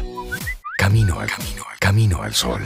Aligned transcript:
Camino 0.77 1.21
al 1.21 1.29
camino, 1.29 1.63
al 1.71 1.79
camino 1.79 2.23
al 2.23 2.35
sol. 2.35 2.61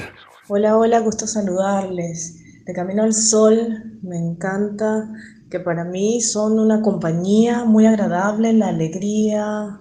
Hola, 0.49 0.77
hola, 0.77 0.99
gusto 1.01 1.27
saludarles. 1.27 2.43
De 2.65 2.73
Camino 2.73 3.03
al 3.04 3.15
Sol 3.15 3.99
me 4.03 4.17
encanta 4.17 5.09
que 5.51 5.61
para 5.61 5.85
mí 5.85 6.21
son 6.21 6.58
una 6.58 6.83
compañía 6.83 7.65
muy 7.65 7.87
agradable, 7.87 8.53
la 8.53 8.67
alegría, 8.69 9.79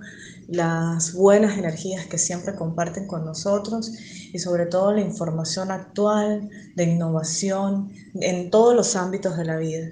las 0.48 1.14
buenas 1.14 1.58
energías 1.58 2.06
que 2.06 2.20
siempre 2.20 2.56
comparten 2.56 3.08
con 3.08 3.26
nosotros 3.26 3.92
y 4.32 4.40
sobre 4.40 4.68
todo 4.68 4.92
la 4.92 5.02
información 5.02 5.72
actual 5.72 6.50
de 6.76 6.84
innovación 6.84 7.92
en 8.22 8.52
todos 8.52 8.76
los 8.76 8.96
ámbitos 8.96 9.36
de 9.38 9.46
la 9.46 9.58
vida. 9.58 9.88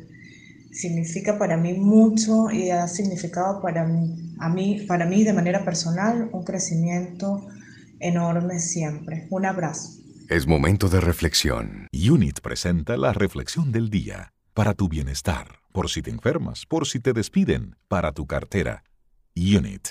Significa 0.74 1.38
para 1.38 1.56
mí 1.56 1.74
mucho 1.74 2.50
y 2.52 2.72
ha 2.72 2.88
significado 2.88 3.62
para 3.62 3.86
mí, 3.86 4.34
a 4.40 4.50
mí, 4.50 4.86
para 4.88 5.06
mí 5.06 5.24
de 5.24 5.34
manera 5.34 5.64
personal 5.64 6.30
un 6.34 6.44
crecimiento 6.44 7.48
enorme 8.00 8.60
siempre. 8.60 9.28
Un 9.30 9.46
abrazo. 9.46 10.04
Es 10.30 10.48
momento 10.48 10.90
de 10.90 11.00
reflexión. 11.00 11.88
Unit 11.94 12.40
presenta 12.42 12.98
la 12.98 13.14
reflexión 13.14 13.72
del 13.72 13.90
día 13.90 14.34
para 14.54 14.74
tu 14.74 14.88
bienestar, 14.88 15.60
por 15.72 15.90
si 15.90 16.02
te 16.02 16.12
enfermas, 16.12 16.66
por 16.66 16.88
si 16.88 17.00
te 17.00 17.14
despiden, 17.14 17.76
para 17.88 18.12
tu 18.12 18.26
cartera. 18.26 18.84
Unit. 19.36 19.90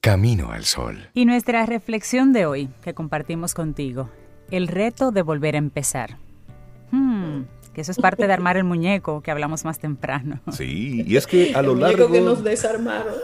Camino 0.00 0.52
al 0.52 0.64
sol. 0.64 1.10
Y 1.14 1.24
nuestra 1.24 1.64
reflexión 1.66 2.32
de 2.32 2.46
hoy 2.46 2.68
que 2.82 2.94
compartimos 2.94 3.54
contigo, 3.54 4.10
el 4.50 4.68
reto 4.68 5.10
de 5.10 5.22
volver 5.22 5.54
a 5.54 5.58
empezar. 5.58 6.18
Hmm, 6.90 7.42
que 7.74 7.80
eso 7.80 7.90
es 7.92 7.98
parte 7.98 8.26
de 8.26 8.32
armar 8.32 8.56
el 8.56 8.64
muñeco 8.64 9.22
que 9.22 9.30
hablamos 9.30 9.64
más 9.64 9.78
temprano. 9.78 10.40
Sí, 10.52 11.04
y 11.06 11.16
es 11.16 11.26
que 11.26 11.54
a 11.54 11.62
lo 11.62 11.72
el 11.72 11.80
largo... 11.80 12.08
muñeco 12.08 12.12
que 12.12 12.20
nos 12.20 12.44
desarmaron. 12.44 13.14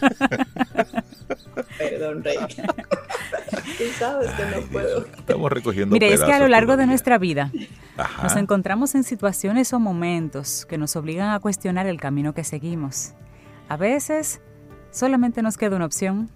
Perdón, 1.78 2.24
Rey. 2.24 2.36
Tú 3.78 3.84
sabes 3.98 4.30
que 4.32 4.44
no 4.44 4.66
puedo. 4.72 5.06
Estamos 5.06 5.52
recogiendo 5.52 5.92
Mire, 5.92 6.12
es 6.12 6.22
que 6.22 6.32
a 6.32 6.38
lo 6.38 6.48
largo 6.48 6.76
de 6.76 6.86
nuestra 6.86 7.18
vida 7.18 7.50
Ajá. 7.96 8.22
nos 8.24 8.36
encontramos 8.36 8.94
en 8.94 9.04
situaciones 9.04 9.72
o 9.72 9.80
momentos 9.80 10.66
que 10.66 10.78
nos 10.78 10.96
obligan 10.96 11.30
a 11.30 11.40
cuestionar 11.40 11.86
el 11.86 12.00
camino 12.00 12.34
que 12.34 12.44
seguimos. 12.44 13.12
A 13.68 13.76
veces 13.76 14.40
solamente 14.90 15.42
nos 15.42 15.56
queda 15.56 15.76
una 15.76 15.86
opción, 15.86 16.28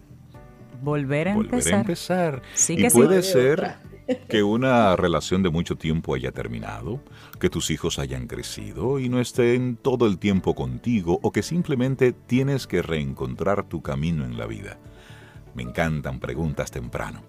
volver 0.82 1.28
a 1.28 1.34
Volver 1.34 1.54
empezar. 1.54 1.74
a 1.74 1.80
empezar. 1.80 2.42
Sí 2.54 2.74
y 2.74 2.76
que 2.82 2.90
sí. 2.90 2.96
puede 2.98 3.16
De 3.16 3.22
ser 3.22 3.52
otra. 3.60 3.80
Que 4.28 4.42
una 4.42 4.96
relación 4.96 5.42
de 5.42 5.50
mucho 5.50 5.76
tiempo 5.76 6.14
haya 6.14 6.32
terminado, 6.32 7.00
que 7.40 7.50
tus 7.50 7.70
hijos 7.70 7.98
hayan 7.98 8.26
crecido 8.26 8.98
y 8.98 9.08
no 9.08 9.20
estén 9.20 9.76
todo 9.76 10.06
el 10.06 10.18
tiempo 10.18 10.54
contigo 10.54 11.18
o 11.22 11.32
que 11.32 11.42
simplemente 11.42 12.12
tienes 12.12 12.66
que 12.66 12.82
reencontrar 12.82 13.64
tu 13.68 13.82
camino 13.82 14.24
en 14.24 14.38
la 14.38 14.46
vida. 14.46 14.78
Me 15.54 15.62
encantan 15.62 16.20
preguntas 16.20 16.70
temprano. 16.70 17.22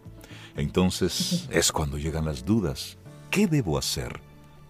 Entonces 0.56 1.48
es 1.52 1.72
cuando 1.72 1.98
llegan 1.98 2.26
las 2.26 2.46
dudas. 2.46 2.98
¿Qué 3.30 3.48
debo 3.48 3.78
hacer? 3.78 4.20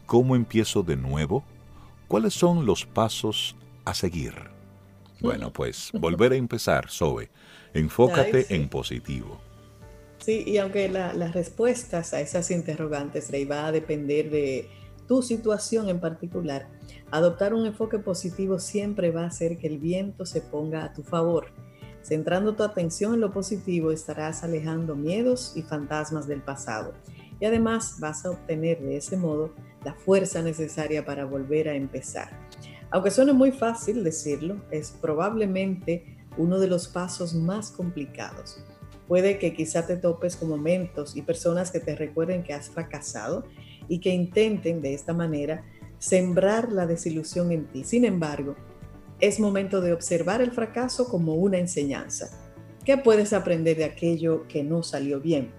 ¿Cómo 0.06 0.36
empiezo 0.36 0.84
de 0.84 0.98
nuevo? 0.98 1.44
¿Cuáles 2.08 2.34
son 2.34 2.66
los 2.66 2.86
pasos 2.86 3.56
a 3.86 3.94
seguir? 3.94 4.34
Bueno, 5.22 5.52
pues 5.52 5.92
volver 5.94 6.32
a 6.32 6.36
empezar, 6.36 6.90
Zoe. 6.90 7.30
Enfócate 7.74 8.56
en 8.56 8.70
positivo. 8.70 9.42
Sí, 10.20 10.44
y 10.46 10.58
aunque 10.58 10.90
la- 10.90 11.14
las 11.14 11.34
respuestas 11.34 12.14
a 12.14 12.22
esas 12.22 12.52
interrogantes, 12.52 13.32
Rey, 13.32 13.46
va 13.46 13.68
a 13.68 13.72
depender 13.72 14.30
de 14.30 14.70
tu 15.08 15.22
situación 15.24 15.90
en 15.90 16.00
particular, 16.00 16.68
adoptar 17.10 17.54
un 17.54 17.66
enfoque 17.66 17.98
positivo 18.00 18.60
siempre 18.60 19.12
va 19.12 19.24
a 19.24 19.28
hacer 19.28 19.58
que 19.58 19.68
el 19.68 19.80
viento 19.80 20.26
se 20.26 20.42
ponga 20.42 20.84
a 20.84 20.94
tu 20.94 21.04
favor. 21.04 21.48
Centrando 22.04 22.56
tu 22.56 22.64
atención 22.64 23.16
en 23.16 23.22
lo 23.22 23.32
positivo, 23.32 23.92
estarás 23.92 24.44
alejando 24.44 24.96
miedos 24.96 25.54
y 25.56 25.64
fantasmas 25.64 26.28
del 26.28 26.42
pasado. 26.42 26.94
Y 27.40 27.46
además 27.46 27.96
vas 28.00 28.26
a 28.26 28.32
obtener 28.32 28.82
de 28.82 28.98
ese 28.98 29.18
modo 29.18 29.54
la 29.84 29.94
fuerza 29.94 30.42
necesaria 30.42 31.06
para 31.06 31.26
volver 31.26 31.70
a 31.70 31.76
empezar. 31.76 32.30
Aunque 32.92 33.12
suene 33.12 33.34
muy 33.34 33.52
fácil 33.52 34.04
decirlo, 34.04 34.58
es 34.72 34.92
probablemente 34.92 36.18
uno 36.38 36.60
de 36.60 36.68
los 36.68 36.88
pasos 36.88 37.34
más 37.34 37.72
complicados. 37.72 38.64
Puede 39.10 39.40
que 39.40 39.56
quizá 39.56 39.88
te 39.88 39.98
topes 39.98 40.36
con 40.36 40.50
momentos 40.50 41.18
y 41.18 41.24
personas 41.24 41.72
que 41.72 41.80
te 41.80 41.96
recuerden 41.96 42.44
que 42.44 42.54
has 42.54 42.70
fracasado 42.70 43.44
y 43.88 44.02
que 44.02 44.12
intenten 44.12 44.84
de 44.84 44.94
esta 44.94 45.16
manera 45.16 45.66
sembrar 45.98 46.72
la 46.72 46.86
desilusión 46.86 47.52
en 47.52 47.66
ti. 47.66 47.84
Sin 47.84 48.06
embargo, 48.06 48.56
es 49.20 49.40
momento 49.40 49.82
de 49.82 49.94
observar 49.94 50.44
el 50.44 50.52
fracaso 50.52 51.10
como 51.10 51.34
una 51.34 51.58
enseñanza. 51.58 52.30
¿Qué 52.86 53.00
puedes 53.00 53.34
aprender 53.34 53.78
de 53.78 53.86
aquello 53.86 54.48
que 54.48 54.64
no 54.64 54.84
salió 54.84 55.20
bien? 55.20 55.50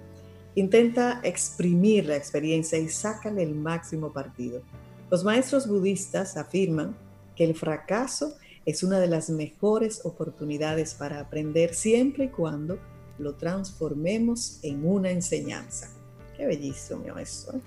Intenta 0.55 1.21
exprimir 1.25 2.07
la 2.07 2.15
experiencia 2.15 2.79
y 2.79 2.89
sácale 2.89 3.43
el 3.43 3.57
máximo 3.57 4.13
partido. 4.13 4.63
Los 5.11 5.25
maestros 5.25 5.67
budistas 5.67 6.37
afirman 6.37 6.97
que 7.35 7.43
el 7.43 7.57
fracaso 7.57 8.37
es 8.65 8.85
una 8.85 9.01
de 9.01 9.09
las 9.09 9.29
mejores 9.29 10.03
oportunidades 10.05 10.95
para 10.95 11.19
aprender 11.19 11.75
siempre 11.75 12.27
y 12.27 12.29
cuando 12.29 12.79
lo 13.21 13.35
transformemos 13.35 14.59
en 14.63 14.85
una 14.87 15.11
enseñanza. 15.11 15.89
Qué 16.37 16.47
bellísimo 16.47 17.05
eso. 17.19 17.53
¿eh? 17.55 17.61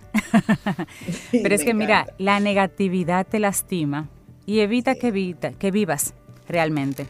Pero 1.32 1.56
es 1.56 1.64
que 1.64 1.74
mira, 1.74 2.02
encanta. 2.02 2.16
la 2.18 2.40
negatividad 2.40 3.28
te 3.28 3.40
lastima 3.40 4.10
y 4.46 4.60
evita 4.60 4.94
Sí. 4.94 5.00
que, 5.00 5.08
evita, 5.10 5.52
que 5.54 5.72
vivas 5.72 6.14
realmente. 6.48 7.08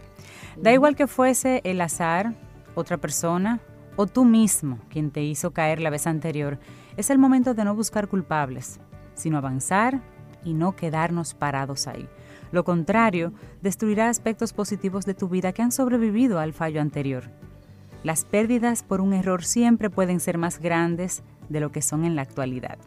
Da 0.58 0.72
igual 0.74 0.96
que 0.96 1.08
fuese 1.08 1.62
el 1.64 1.82
azar, 1.82 2.34
otra 2.76 2.98
persona 2.98 3.60
o 3.96 4.08
tú 4.08 4.26
mismo 4.26 4.80
quien 4.90 5.10
te 5.12 5.24
hizo 5.24 5.52
caer 5.52 5.80
la 5.80 5.90
vez 5.90 6.06
anterior, 6.06 6.60
es 6.98 7.10
el 7.10 7.18
momento 7.18 7.54
de 7.54 7.64
no 7.64 7.74
buscar 7.76 8.08
culpables, 8.08 8.80
sino 9.16 9.38
avanzar 9.38 10.02
y 10.44 10.54
no 10.54 10.76
quedarnos 10.76 11.34
parados 11.34 11.88
ahí. 11.88 12.08
Lo 12.52 12.64
contrario, 12.64 13.34
destruirá 13.62 14.10
aspectos 14.10 14.54
positivos 14.54 15.06
de 15.06 15.14
tu 15.16 15.28
vida 15.30 15.54
que 15.54 15.62
han 15.62 15.72
sobrevivido 15.72 16.40
al 16.40 16.54
fallo 16.54 16.82
anterior. 16.82 17.32
Las 18.04 18.26
pérdidas 18.26 18.84
por 18.84 19.02
un 19.02 19.14
error 19.14 19.44
siempre 19.46 19.90
pueden 19.90 20.20
ser 20.20 20.38
más 20.38 20.60
grandes 20.60 21.24
de 21.50 21.60
lo 21.60 21.72
que 21.72 21.82
son 21.82 22.04
en 22.06 22.16
la 22.16 22.22
actualidad. 22.22 22.78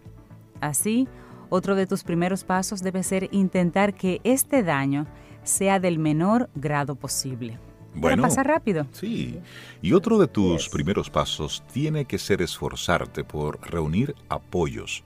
Así, 0.60 1.08
otro 1.48 1.74
de 1.74 1.86
tus 1.86 2.04
primeros 2.04 2.44
pasos 2.44 2.82
debe 2.82 3.02
ser 3.02 3.28
intentar 3.32 3.94
que 3.94 4.20
este 4.24 4.62
daño 4.62 5.06
sea 5.42 5.78
del 5.80 5.98
menor 5.98 6.50
grado 6.54 6.96
posible. 6.96 7.58
Bueno, 7.94 8.22
pasar 8.22 8.46
rápido. 8.46 8.86
Sí, 8.92 9.38
y 9.80 9.92
otro 9.94 10.18
de 10.18 10.28
tus 10.28 10.64
Yes. 10.64 10.68
primeros 10.68 11.08
pasos 11.08 11.62
tiene 11.72 12.04
que 12.04 12.18
ser 12.18 12.42
esforzarte 12.42 13.24
por 13.24 13.58
reunir 13.70 14.14
apoyos. 14.28 15.02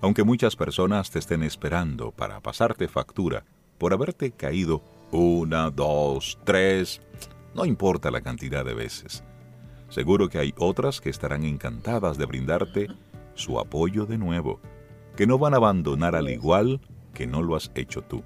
Aunque 0.00 0.24
muchas 0.24 0.56
personas 0.56 1.10
te 1.10 1.18
estén 1.18 1.42
esperando 1.42 2.12
para 2.12 2.40
pasarte 2.40 2.88
factura 2.88 3.44
por 3.76 3.92
haberte 3.92 4.30
caído 4.30 4.80
una, 5.10 5.70
dos, 5.70 6.38
tres, 6.44 7.02
no 7.58 7.64
importa 7.64 8.12
la 8.12 8.20
cantidad 8.20 8.64
de 8.64 8.72
veces. 8.72 9.24
Seguro 9.88 10.28
que 10.28 10.38
hay 10.38 10.54
otras 10.58 11.00
que 11.00 11.10
estarán 11.10 11.42
encantadas 11.42 12.16
de 12.16 12.24
brindarte 12.24 12.86
su 13.34 13.58
apoyo 13.58 14.06
de 14.06 14.16
nuevo, 14.16 14.60
que 15.16 15.26
no 15.26 15.38
van 15.38 15.54
a 15.54 15.56
abandonar 15.56 16.14
al 16.14 16.30
igual 16.30 16.80
que 17.12 17.26
no 17.26 17.42
lo 17.42 17.56
has 17.56 17.72
hecho 17.74 18.02
tú. 18.02 18.22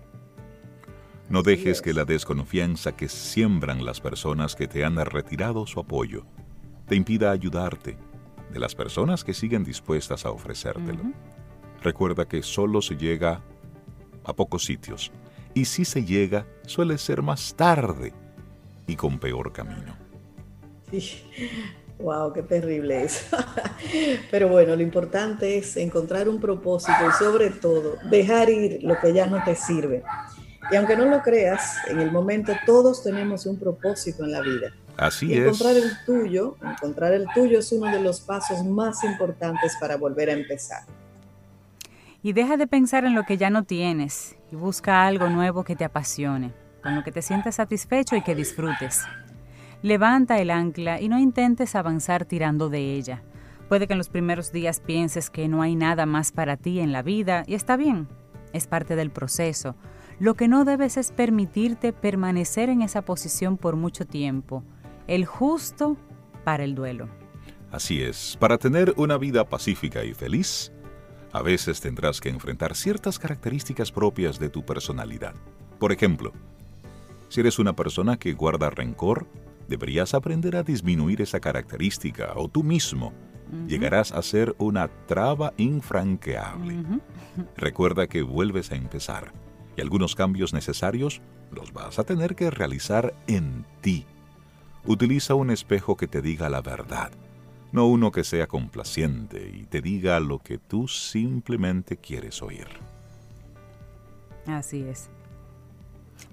No 1.31 1.43
dejes 1.43 1.79
es. 1.79 1.83
que 1.83 1.95
la 1.95 2.05
desconfianza 2.05 2.93
que 2.95 3.09
siembran 3.09 3.87
las 3.87 4.03
personas 4.03 4.55
que 4.55 4.69
te 4.69 4.85
han 4.85 4.97
retirado 4.97 5.67
su 5.67 5.81
apoyo 5.81 6.27
te 6.87 6.95
impida 6.95 7.31
ayudarte 7.31 7.97
de 8.53 8.59
las 8.59 8.75
personas 8.75 9.25
que 9.25 9.33
siguen 9.33 9.65
dispuestas 9.65 10.27
a 10.27 10.31
ofrecértelo. 10.31 11.05
Recuerda 11.83 12.29
que 12.29 12.43
solo 12.43 12.83
se 12.83 12.97
llega 12.97 13.43
a 14.25 14.35
pocos 14.35 14.67
sitios 14.67 15.11
y 15.55 15.65
si 15.65 15.87
se 15.87 16.05
llega 16.05 16.47
suele 16.67 16.99
ser 16.99 17.23
más 17.23 17.55
tarde 17.57 18.13
y 18.93 18.97
con 18.97 19.19
peor 19.19 19.53
camino. 19.53 19.97
Sí. 20.91 21.23
Wow, 21.99 22.33
qué 22.33 22.43
terrible 22.43 23.05
es. 23.05 23.27
Pero 24.31 24.49
bueno, 24.49 24.77
lo 24.77 24.83
importante 24.83 25.57
es 25.57 25.77
encontrar 25.77 26.29
un 26.29 26.41
propósito 26.41 26.99
y 27.09 27.13
sobre 27.13 27.51
todo 27.51 27.97
dejar 28.11 28.51
ir 28.51 28.81
lo 28.83 28.99
que 28.99 29.13
ya 29.13 29.27
no 29.27 29.43
te 29.45 29.55
sirve. 29.55 30.03
Y 30.71 30.77
aunque 30.77 30.97
no 30.97 31.07
lo 31.07 31.23
creas, 31.23 31.77
en 31.89 32.01
el 32.01 32.11
momento 32.13 32.53
todos 32.67 33.03
tenemos 33.03 33.47
un 33.47 33.59
propósito 33.59 34.25
en 34.25 34.33
la 34.33 34.41
vida. 34.41 34.73
Así 34.97 35.27
Y 35.29 35.35
es. 35.35 35.39
encontrar 35.47 35.77
el 35.77 35.91
tuyo, 36.05 36.57
encontrar 36.63 37.13
el 37.15 37.27
tuyo 37.35 37.59
es 37.61 37.73
uno 37.73 37.91
de 37.91 38.01
los 38.01 38.21
pasos 38.21 38.63
más 38.65 39.03
importantes 39.05 39.77
para 39.81 39.97
volver 39.97 40.29
a 40.29 40.35
empezar. 40.35 40.83
Y 42.23 42.33
deja 42.35 42.57
de 42.57 42.67
pensar 42.67 43.05
en 43.05 43.15
lo 43.15 43.25
que 43.25 43.37
ya 43.37 43.49
no 43.51 43.65
tienes 43.65 44.37
y 44.51 44.57
busca 44.57 45.07
algo 45.07 45.29
nuevo 45.29 45.65
que 45.65 45.77
te 45.77 45.85
apasione, 45.85 46.53
con 46.83 46.95
lo 46.95 47.05
que 47.05 47.13
te 47.13 47.23
sientas 47.23 47.57
satisfecho 47.57 48.17
y 48.17 48.23
que 48.23 48.35
disfrutes. 48.35 49.03
Levanta 49.83 50.39
el 50.39 50.51
ancla 50.51 51.01
y 51.01 51.09
no 51.09 51.19
intentes 51.19 51.75
avanzar 51.75 52.25
tirando 52.25 52.69
de 52.69 52.95
ella. 52.95 53.23
Puede 53.69 53.87
que 53.87 53.95
en 53.95 53.99
los 53.99 54.09
primeros 54.09 54.53
días 54.53 54.81
pienses 54.81 55.31
que 55.31 55.49
no 55.49 55.63
hay 55.63 55.77
nada 55.77 56.07
más 56.07 56.31
para 56.31 56.57
ti 56.57 56.81
en 56.81 56.93
la 56.93 57.03
vida 57.03 57.45
y 57.47 57.55
está 57.55 57.77
bien, 57.77 58.09
es 58.53 58.67
parte 58.67 58.97
del 58.97 59.11
proceso. 59.11 59.77
Lo 60.19 60.35
que 60.35 60.47
no 60.47 60.65
debes 60.65 60.97
es 60.97 61.11
permitirte 61.11 61.93
permanecer 61.93 62.69
en 62.69 62.83
esa 62.83 63.03
posición 63.03 63.57
por 63.57 63.77
mucho 63.77 64.05
tiempo. 64.05 64.63
El 65.07 65.25
justo 65.25 65.97
para 66.45 66.65
el 66.65 66.75
duelo. 66.75 67.09
Así 67.71 68.03
es, 68.03 68.37
para 68.39 68.59
tener 68.59 68.93
una 68.97 69.17
vida 69.17 69.49
pacífica 69.49 70.05
y 70.05 70.13
feliz, 70.13 70.71
a 71.33 71.41
veces 71.41 71.81
tendrás 71.81 72.21
que 72.21 72.29
enfrentar 72.29 72.77
ciertas 72.77 73.19
características 73.19 73.91
propias 73.91 74.39
de 74.39 74.51
tu 74.51 74.65
personalidad. 74.65 75.35
Por 75.79 75.91
ejemplo, 75.91 76.33
si 77.33 77.41
eres 77.41 77.59
una 77.59 77.75
persona 77.75 78.19
que 78.19 78.35
guarda 78.35 78.69
rencor, 78.69 79.27
deberías 79.67 80.13
aprender 80.13 80.55
a 80.55 80.63
disminuir 80.63 81.23
esa 81.23 81.41
característica 81.41 82.35
o 82.37 82.47
tú 82.51 82.63
mismo 82.63 83.15
llegarás 83.67 84.13
a 84.13 84.21
ser 84.21 84.55
una 84.59 84.89
traba 85.07 85.55
infranqueable. 85.57 86.85
Recuerda 87.57 88.07
que 88.07 88.21
vuelves 88.21 88.71
a 88.71 88.75
empezar 88.75 89.33
y 89.79 89.81
algunos 89.81 90.15
cambios 90.15 90.53
necesarios 90.53 91.23
los 91.51 91.73
vas 91.73 91.99
a 91.99 92.05
tener 92.05 92.35
que 92.35 92.51
realizar 92.51 93.15
en 93.27 93.65
ti. 93.81 94.05
Utiliza 94.85 95.35
un 95.35 95.49
espejo 95.49 95.97
que 95.97 96.09
te 96.09 96.21
diga 96.21 96.51
la 96.51 96.61
verdad 96.61 97.13
no 97.71 97.87
uno 97.87 98.13
que 98.13 98.25
sea 98.25 98.47
complaciente 98.47 99.51
y 99.51 99.65
te 99.65 99.81
diga 99.81 100.21
lo 100.21 100.41
que 100.41 100.59
tú 100.59 100.89
simplemente 100.89 101.97
quieres 101.97 102.43
oír. 102.43 102.69
Así 104.47 104.83
es. 104.83 105.09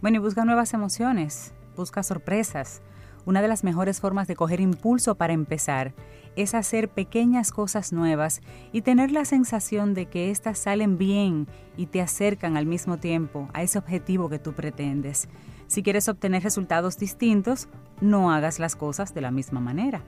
Bueno, 0.02 0.18
y 0.18 0.20
busca 0.20 0.46
nuevas 0.46 0.74
emociones, 0.74 1.54
busca 1.76 2.04
sorpresas. 2.04 2.82
Una 3.26 3.42
de 3.42 3.48
las 3.48 3.64
mejores 3.64 4.00
formas 4.00 4.28
de 4.28 4.36
coger 4.36 4.60
impulso 4.60 5.16
para 5.16 5.34
empezar 5.34 5.94
es 6.36 6.56
hacer 6.56 6.90
pequeñas 6.90 7.52
cosas 7.52 7.92
nuevas 7.92 8.42
y 8.72 8.82
tener 8.82 9.12
la 9.12 9.26
sensación 9.26 9.94
de 9.94 10.06
que 10.08 10.32
éstas 10.32 10.58
salen 10.58 10.98
bien 10.98 11.48
y 11.76 11.88
te 11.88 12.02
acercan 12.02 12.58
al 12.58 12.66
mismo 12.66 12.98
tiempo 12.98 13.50
a 13.54 13.62
ese 13.62 13.78
objetivo 13.78 14.30
que 14.30 14.40
tú 14.40 14.54
pretendes. 14.54 15.28
Si 15.68 15.84
quieres 15.84 16.08
obtener 16.08 16.44
resultados 16.44 16.98
distintos, 16.98 17.68
no 18.02 18.32
hagas 18.32 18.58
las 18.58 18.76
cosas 18.76 19.14
de 19.14 19.22
la 19.22 19.32
misma 19.32 19.60
manera 19.60 20.02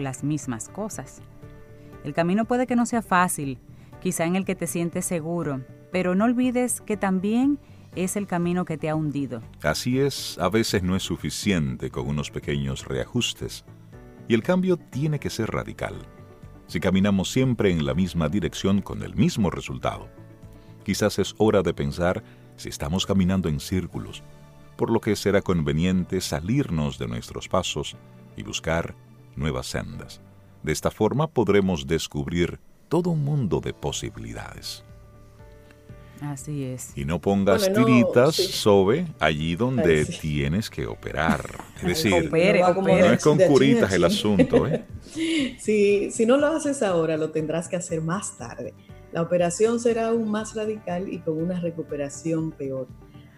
las 0.00 0.24
mismas 0.24 0.68
cosas. 0.68 1.20
El 2.04 2.14
camino 2.14 2.44
puede 2.44 2.66
que 2.66 2.76
no 2.76 2.86
sea 2.86 3.02
fácil, 3.02 3.58
quizá 4.00 4.24
en 4.24 4.36
el 4.36 4.44
que 4.44 4.54
te 4.54 4.66
sientes 4.66 5.04
seguro, 5.04 5.62
pero 5.90 6.14
no 6.14 6.24
olvides 6.24 6.80
que 6.80 6.96
también 6.96 7.58
es 7.96 8.16
el 8.16 8.26
camino 8.26 8.64
que 8.64 8.78
te 8.78 8.88
ha 8.88 8.94
hundido. 8.94 9.42
Así 9.62 10.00
es, 10.00 10.38
a 10.38 10.48
veces 10.48 10.82
no 10.82 10.96
es 10.96 11.02
suficiente 11.02 11.90
con 11.90 12.08
unos 12.08 12.30
pequeños 12.30 12.84
reajustes, 12.86 13.64
y 14.28 14.34
el 14.34 14.42
cambio 14.42 14.76
tiene 14.76 15.18
que 15.18 15.30
ser 15.30 15.50
radical. 15.50 15.94
Si 16.66 16.80
caminamos 16.80 17.30
siempre 17.30 17.70
en 17.70 17.84
la 17.84 17.94
misma 17.94 18.28
dirección 18.28 18.80
con 18.80 19.02
el 19.02 19.14
mismo 19.14 19.50
resultado, 19.50 20.08
quizás 20.84 21.18
es 21.18 21.34
hora 21.38 21.62
de 21.62 21.74
pensar 21.74 22.24
si 22.56 22.68
estamos 22.68 23.06
caminando 23.06 23.48
en 23.48 23.60
círculos, 23.60 24.22
por 24.76 24.90
lo 24.90 25.00
que 25.00 25.14
será 25.16 25.42
conveniente 25.42 26.20
salirnos 26.20 26.98
de 26.98 27.06
nuestros 27.06 27.48
pasos 27.48 27.96
y 28.36 28.42
buscar 28.42 28.94
nuevas 29.36 29.66
sendas. 29.66 30.20
De 30.62 30.72
esta 30.72 30.90
forma 30.90 31.28
podremos 31.28 31.86
descubrir 31.86 32.58
todo 32.88 33.10
un 33.10 33.24
mundo 33.24 33.60
de 33.60 33.74
posibilidades. 33.74 34.84
Así 36.30 36.64
es. 36.64 36.96
Y 36.96 37.04
no 37.04 37.20
pongas 37.20 37.72
tiritas, 37.72 38.34
Sobe, 38.34 39.06
allí 39.18 39.56
donde 39.56 40.04
tienes 40.04 40.70
que 40.70 40.86
operar. 40.86 41.44
Es 41.76 42.02
decir, 42.02 42.30
no, 42.30 42.88
es 42.88 43.22
con 43.22 43.38
curitas 43.38 43.92
el 43.92 44.04
asunto. 44.04 44.66
¿eh? 44.66 44.84
si, 45.58 46.10
si 46.10 46.24
no 46.24 46.38
lo 46.38 46.46
haces 46.46 46.82
ahora, 46.82 47.18
lo 47.18 47.30
tendrás 47.30 47.68
que 47.68 47.76
hacer 47.76 48.00
más 48.00 48.38
tarde. 48.38 48.72
La 49.12 49.20
operación 49.20 49.80
será 49.80 50.08
aún 50.08 50.30
más 50.30 50.54
radical 50.54 51.12
y 51.12 51.18
con 51.18 51.42
una 51.42 51.60
recuperación 51.60 52.52
peor. 52.52 52.88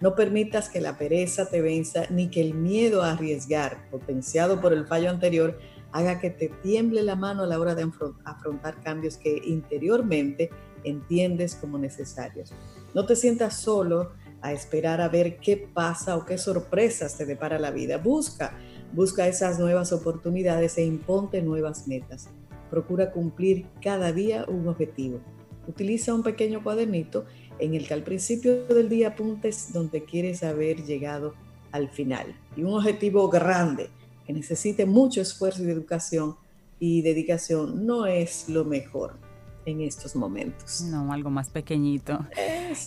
No 0.00 0.14
permitas 0.14 0.68
que 0.68 0.80
la 0.80 0.96
pereza 0.96 1.50
te 1.50 1.60
venza 1.60 2.04
ni 2.10 2.28
que 2.28 2.40
el 2.40 2.54
miedo 2.54 3.02
a 3.02 3.12
arriesgar, 3.12 3.90
potenciado 3.90 4.60
por 4.60 4.72
el 4.72 4.86
fallo 4.86 5.10
anterior, 5.10 5.58
haga 5.92 6.20
que 6.20 6.30
te 6.30 6.48
tiemble 6.62 7.02
la 7.02 7.16
mano 7.16 7.42
a 7.42 7.46
la 7.46 7.58
hora 7.58 7.74
de 7.74 7.90
afrontar 8.24 8.80
cambios 8.82 9.16
que 9.16 9.40
interiormente 9.44 10.50
entiendes 10.84 11.54
como 11.56 11.78
necesarios. 11.78 12.52
No 12.96 13.04
te 13.04 13.14
sientas 13.14 13.58
solo 13.58 14.12
a 14.40 14.54
esperar 14.54 15.02
a 15.02 15.10
ver 15.10 15.37
qué 15.37 15.58
pasa 15.58 16.16
o 16.16 16.25
qué 16.25 16.38
sorpresas 16.38 17.19
te 17.19 17.26
depara 17.26 17.58
la 17.58 17.70
vida. 17.70 17.98
Busca, 17.98 18.56
busca 18.94 19.28
esas 19.28 19.58
nuevas 19.58 19.93
oportunidades 19.93 20.78
e 20.78 20.84
imponte 20.87 21.43
nuevas 21.43 21.87
metas. 21.87 22.31
Procura 22.70 23.12
cumplir 23.12 23.66
cada 23.82 24.12
día 24.12 24.46
un 24.48 24.66
objetivo. 24.66 25.20
Utiliza 25.69 26.14
un 26.14 26.22
pequeño 26.22 26.62
cuadernito 26.62 27.26
en 27.58 27.75
el 27.75 27.87
que 27.87 27.93
al 27.93 28.02
principio 28.02 28.64
del 28.64 28.88
día 28.88 29.08
apuntes 29.08 29.75
donde 29.75 30.06
quieres 30.06 30.43
haber 30.43 30.82
llegado 30.82 31.34
al 31.72 31.90
final. 31.90 32.34
Y 32.56 32.62
un 32.62 32.72
objetivo 32.72 33.28
grande 33.28 33.90
que 34.26 34.32
necesite 34.32 34.87
mucho 34.87 35.20
esfuerzo 35.20 35.62
y 35.64 35.69
educación 35.69 36.37
y 36.78 37.02
dedicación 37.02 37.84
no 37.84 38.06
es 38.06 38.48
lo 38.48 38.64
mejor 38.64 39.25
en 39.66 39.80
estos 39.82 40.16
momentos. 40.16 40.82
No, 40.82 41.12
algo 41.12 41.28
más 41.28 41.50
pequeñito. 41.50 42.24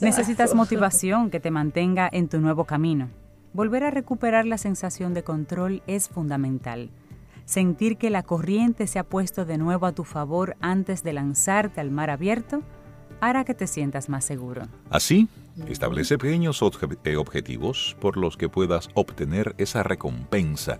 Necesitas 0.01 0.55
motivación 0.55 1.29
que 1.29 1.39
te 1.39 1.51
mantenga 1.51 2.09
en 2.11 2.27
tu 2.27 2.39
nuevo 2.39 2.65
camino. 2.65 3.09
Volver 3.53 3.83
a 3.83 3.91
recuperar 3.91 4.45
la 4.45 4.57
sensación 4.57 5.13
de 5.13 5.23
control 5.23 5.83
es 5.85 6.07
fundamental. 6.09 6.89
Sentir 7.45 7.97
que 7.97 8.09
la 8.09 8.23
corriente 8.23 8.87
se 8.87 8.99
ha 8.99 9.03
puesto 9.03 9.45
de 9.45 9.57
nuevo 9.57 9.85
a 9.85 9.91
tu 9.91 10.03
favor 10.03 10.55
antes 10.61 11.03
de 11.03 11.13
lanzarte 11.13 11.81
al 11.81 11.91
mar 11.91 12.09
abierto 12.09 12.63
hará 13.21 13.43
que 13.43 13.53
te 13.53 13.67
sientas 13.67 14.07
más 14.07 14.23
seguro. 14.23 14.67
Así, 14.89 15.27
establece 15.67 16.17
pequeños 16.17 16.61
eh, 17.03 17.17
objetivos 17.17 17.97
por 17.99 18.17
los 18.17 18.37
que 18.37 18.49
puedas 18.49 18.89
obtener 18.93 19.55
esa 19.57 19.83
recompensa 19.83 20.79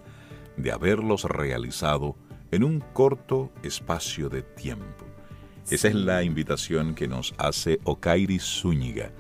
de 0.56 0.72
haberlos 0.72 1.24
realizado 1.24 2.16
en 2.52 2.64
un 2.64 2.82
corto 2.94 3.52
espacio 3.64 4.30
de 4.30 4.44
tiempo. 4.44 5.09
Esa 5.70 5.88
es 5.88 5.94
la 5.94 6.24
invitación 6.24 6.96
que 6.96 7.08
nos 7.08 7.36
hace 7.38 7.80
Okairi 7.84 8.40
Zúñiga, 8.40 9.12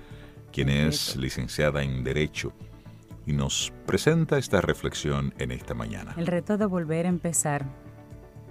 quien 0.51 0.69
es 0.69 1.15
licenciada 1.15 1.83
en 1.83 2.03
Derecho 2.03 2.53
y 3.27 3.33
nos 3.33 3.71
presenta 3.85 4.39
esta 4.39 4.59
reflexión 4.59 5.31
en 5.37 5.51
esta 5.51 5.75
mañana. 5.75 6.15
El 6.17 6.25
reto 6.25 6.57
de 6.57 6.65
volver 6.65 7.05
a 7.05 7.09
empezar. 7.09 7.65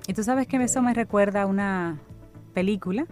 Y 0.06 0.14
tú 0.14 0.22
sabes 0.22 0.46
que 0.46 0.62
eso 0.62 0.80
me 0.80 0.94
recuerda 0.94 1.42
a 1.42 1.46
una 1.46 1.98
película 2.54 3.04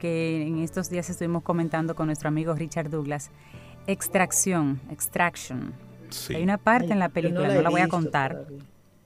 que 0.00 0.42
en 0.44 0.58
estos 0.58 0.90
días 0.90 1.08
estuvimos 1.08 1.44
comentando 1.44 1.94
con 1.94 2.06
nuestro 2.06 2.26
amigo 2.26 2.54
Richard 2.54 2.90
Douglas. 2.90 3.30
Extracción, 3.86 4.80
Extraction. 4.90 5.72
Hay 6.30 6.42
una 6.42 6.58
parte 6.58 6.92
en 6.92 6.98
la 6.98 7.10
película, 7.10 7.46
no 7.46 7.62
la, 7.62 7.70
voy 7.70 7.80
a 7.80 7.88
contar, 7.88 8.46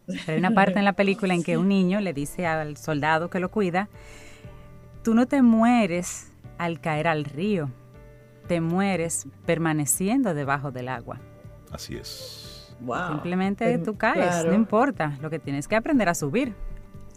pero 0.07 0.21
hay 0.29 0.39
una 0.39 0.53
parte 0.53 0.79
en 0.79 0.87
la 0.87 0.95
película 0.95 1.35
en 1.35 1.43
que 1.43 1.59
un 1.59 1.69
niño 1.69 2.01
le 2.01 2.15
dice 2.15 2.47
al 2.47 2.79
soldado 2.79 3.29
que 3.29 3.39
lo 3.39 3.51
cuida, 3.51 3.91
tú 5.07 5.15
no 5.15 5.29
te 5.29 5.41
mueres 5.41 6.33
al 6.59 6.81
caer 6.81 7.07
al 7.07 7.25
río, 7.25 7.71
te 8.49 8.61
mueres 8.61 9.29
permaneciendo 9.45 10.35
debajo 10.35 10.73
del 10.73 10.89
agua. 10.89 11.21
Así 11.71 11.95
es. 11.95 12.75
Simplemente 13.13 13.79
tú 13.79 13.97
caes, 13.97 14.45
no 14.45 14.53
importa, 14.53 15.17
lo 15.23 15.31
que 15.31 15.39
tienes 15.39 15.69
que 15.69 15.77
aprender 15.77 16.09
a 16.09 16.15
subir. 16.17 16.57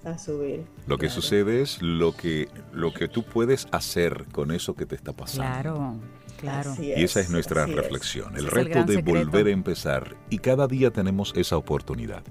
A 0.06 0.20
subir. 0.20 0.68
Lo 0.86 1.00
que 1.00 1.10
sucede 1.10 1.64
es 1.64 1.82
lo 1.82 2.16
que, 2.16 2.48
lo 2.74 2.94
que 2.94 3.08
tú 3.08 3.24
puedes 3.24 3.68
hacer 3.72 4.28
con 4.32 4.52
eso 4.52 4.76
que 4.76 4.86
te 4.86 4.94
está 4.94 5.12
pasando. 5.12 5.52
Claro, 5.52 5.96
claro. 6.40 6.76
y 6.80 6.92
esa 6.92 7.22
es 7.22 7.32
nuestra 7.32 7.66
reflexión, 7.66 8.38
el 8.38 8.46
reto 8.46 8.84
de 8.84 9.02
volver 9.02 9.48
a 9.48 9.50
empezar. 9.50 10.16
Y 10.30 10.38
cada 10.38 10.68
día 10.68 10.92
tenemos 10.92 11.34
esa 11.36 11.58
oportunidad 11.58 12.22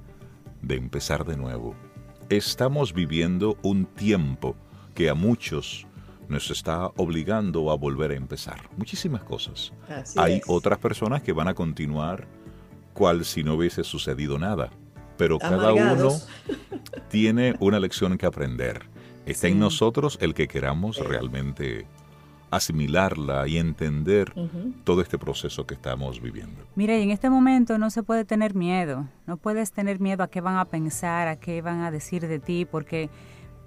de 0.62 0.76
empezar 0.76 1.24
de 1.24 1.36
nuevo. 1.36 1.74
Estamos 2.28 2.94
viviendo 2.94 3.58
un 3.62 3.86
tiempo 3.86 4.54
que 4.98 5.08
a 5.08 5.14
muchos 5.14 5.86
nos 6.28 6.50
está 6.50 6.88
obligando 6.96 7.70
a 7.70 7.76
volver 7.76 8.10
a 8.10 8.16
empezar. 8.16 8.68
Muchísimas 8.76 9.22
cosas. 9.22 9.72
Hay 10.16 10.42
otras 10.48 10.78
personas 10.78 11.22
que 11.22 11.32
van 11.32 11.46
a 11.46 11.54
continuar 11.54 12.26
cual 12.94 13.24
si 13.24 13.44
no 13.44 13.54
hubiese 13.54 13.84
sucedido 13.84 14.40
nada. 14.40 14.70
Pero 15.16 15.38
cada 15.38 15.72
uno 15.72 16.10
tiene 17.10 17.54
una 17.60 17.78
lección 17.78 18.18
que 18.18 18.26
aprender. 18.26 18.86
Está 19.24 19.46
en 19.46 19.60
nosotros 19.60 20.18
el 20.20 20.34
que 20.34 20.48
queramos 20.48 20.96
realmente 20.98 21.86
asimilarla 22.50 23.46
y 23.46 23.58
entender 23.58 24.32
todo 24.82 25.00
este 25.00 25.16
proceso 25.16 25.64
que 25.64 25.74
estamos 25.74 26.20
viviendo. 26.20 26.64
Mira, 26.74 26.98
y 26.98 27.02
en 27.02 27.10
este 27.10 27.30
momento 27.30 27.78
no 27.78 27.90
se 27.90 28.02
puede 28.02 28.24
tener 28.24 28.56
miedo, 28.56 29.06
no 29.28 29.36
puedes 29.36 29.70
tener 29.70 30.00
miedo 30.00 30.24
a 30.24 30.28
qué 30.28 30.40
van 30.40 30.56
a 30.56 30.64
pensar, 30.64 31.28
a 31.28 31.36
qué 31.36 31.62
van 31.62 31.82
a 31.82 31.92
decir 31.92 32.26
de 32.26 32.40
ti, 32.40 32.64
porque 32.64 33.10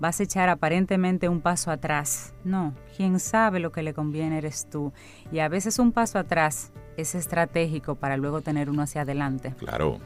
vas 0.01 0.19
a 0.19 0.23
echar 0.23 0.49
aparentemente 0.49 1.29
un 1.29 1.41
paso 1.41 1.69
atrás. 1.69 2.33
No, 2.43 2.73
quien 2.97 3.19
sabe 3.19 3.59
lo 3.59 3.71
que 3.71 3.83
le 3.83 3.93
conviene 3.93 4.39
eres 4.39 4.67
tú. 4.67 4.91
Y 5.31 5.39
a 5.39 5.47
veces 5.47 5.77
un 5.77 5.91
paso 5.91 6.17
atrás 6.17 6.71
es 6.97 7.13
estratégico 7.13 7.93
para 7.93 8.17
luego 8.17 8.41
tener 8.41 8.67
uno 8.69 8.81
hacia 8.81 9.01
adelante. 9.01 9.53
Claro. 9.59 9.99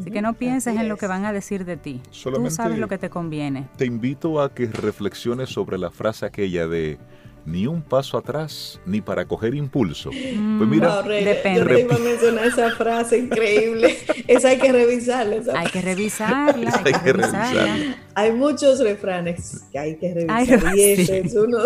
Así 0.00 0.12
que 0.12 0.22
no 0.22 0.34
pienses 0.34 0.76
en 0.76 0.88
lo 0.88 0.96
que 0.96 1.08
van 1.08 1.24
a 1.24 1.32
decir 1.32 1.64
de 1.64 1.76
ti. 1.76 2.00
Tú 2.22 2.48
sabes 2.48 2.78
lo 2.78 2.86
que 2.86 2.96
te 2.96 3.10
conviene. 3.10 3.66
Te 3.76 3.86
invito 3.86 4.40
a 4.40 4.54
que 4.54 4.66
reflexiones 4.66 5.48
sobre 5.48 5.78
la 5.78 5.90
frase 5.90 6.26
aquella 6.26 6.68
de 6.68 6.98
ni 7.44 7.66
un 7.66 7.82
paso 7.82 8.18
atrás, 8.18 8.80
ni 8.86 9.00
para 9.00 9.24
coger 9.26 9.54
impulso. 9.54 10.10
Mm, 10.10 10.58
pues 10.58 10.70
mira, 10.70 11.02
depende. 11.02 11.60
Yo 11.60 11.66
te 11.66 11.80
iba 11.80 11.96
a 11.96 11.98
mencionar 11.98 12.46
esa 12.46 12.70
frase 12.70 13.18
increíble. 13.18 13.96
esa 14.26 14.48
hay 14.48 14.58
que 14.58 14.72
revisarla. 14.72 15.36
Hay 15.58 15.66
que 15.68 15.80
revisarla, 15.80 16.82
hay, 16.84 16.92
que, 16.92 17.12
revisarla. 17.12 17.96
Hay 18.14 18.32
muchos 18.32 18.80
refranes 18.80 19.64
que 19.72 19.78
hay 19.78 19.96
que 19.96 20.14
revisar. 20.14 20.76
y 20.76 20.82
ese 20.82 21.18
es 21.18 21.34
uno 21.34 21.58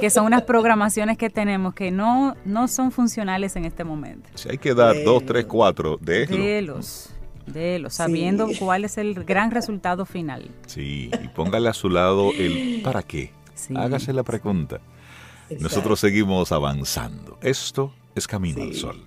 que 0.00 0.10
son 0.10 0.26
unas 0.26 0.42
programaciones 0.42 1.16
que 1.16 1.30
tenemos 1.30 1.74
que 1.74 1.90
no, 1.90 2.36
no 2.44 2.68
son 2.68 2.92
funcionales 2.92 3.56
en 3.56 3.64
este 3.64 3.84
momento. 3.84 4.28
Si 4.34 4.48
hay 4.48 4.58
que 4.58 4.74
dar 4.74 4.94
dos, 5.04 5.24
tres, 5.24 5.46
cuatro, 5.46 5.98
déjelo. 6.00 6.42
Délos, 6.42 7.10
délos, 7.46 7.94
sabiendo 7.94 8.48
cuál 8.58 8.84
es 8.84 8.98
el 8.98 9.24
gran 9.24 9.50
resultado 9.50 10.04
final. 10.04 10.50
Sí, 10.66 11.10
y 11.22 11.28
póngale 11.28 11.68
a 11.68 11.72
su 11.72 11.88
lado 11.88 12.30
el 12.36 12.80
¿para 12.82 13.02
qué? 13.02 13.32
Hágase 13.74 14.12
la 14.12 14.22
pregunta. 14.22 14.80
Nosotros 15.58 16.00
seguimos 16.00 16.52
avanzando. 16.52 17.38
Esto 17.42 17.92
es 18.14 18.26
Camino 18.26 18.62
al 18.62 18.74
Sol. 18.74 19.06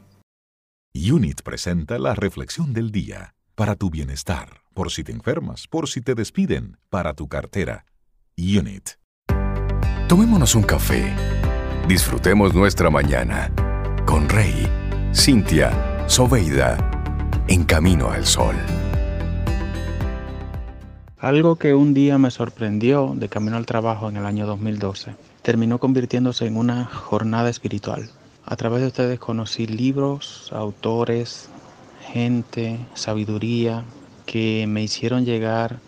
Unit 0.93 1.41
presenta 1.41 1.97
la 1.97 2.13
reflexión 2.13 2.73
del 2.73 2.91
día 2.91 3.33
para 3.55 3.75
tu 3.75 3.89
bienestar, 3.89 4.61
por 4.73 4.91
si 4.91 5.03
te 5.03 5.11
enfermas, 5.11 5.67
por 5.67 5.87
si 5.87 6.01
te 6.01 6.15
despiden, 6.15 6.77
para 6.89 7.13
tu 7.13 7.27
cartera. 7.27 7.85
Unit. 8.37 8.91
Tomémonos 10.07 10.55
un 10.55 10.63
café. 10.63 11.15
Disfrutemos 11.87 12.53
nuestra 12.53 12.89
mañana 12.89 13.51
con 14.05 14.29
Rey, 14.29 14.67
Cintia, 15.13 16.07
Soveida, 16.07 16.77
en 17.47 17.63
Camino 17.63 18.11
al 18.11 18.25
Sol. 18.25 18.55
Algo 21.23 21.55
que 21.55 21.73
un 21.73 21.93
día 21.93 22.17
me 22.17 22.31
sorprendió 22.31 23.13
de 23.15 23.29
camino 23.29 23.55
al 23.55 23.65
trabajo 23.65 24.09
en 24.09 24.17
el 24.17 24.25
año 24.25 24.45
2012 24.45 25.15
terminó 25.41 25.79
convirtiéndose 25.79 26.47
en 26.47 26.57
una 26.57 26.83
jornada 26.83 27.49
espiritual. 27.49 28.09
A 28.45 28.57
través 28.57 28.81
de 28.81 28.87
ustedes 28.87 29.19
conocí 29.19 29.65
libros, 29.65 30.49
autores, 30.51 31.47
gente, 32.11 32.77
sabiduría 32.93 33.85
que 34.25 34.65
me 34.67 34.83
hicieron 34.83 35.23
llegar 35.23 35.79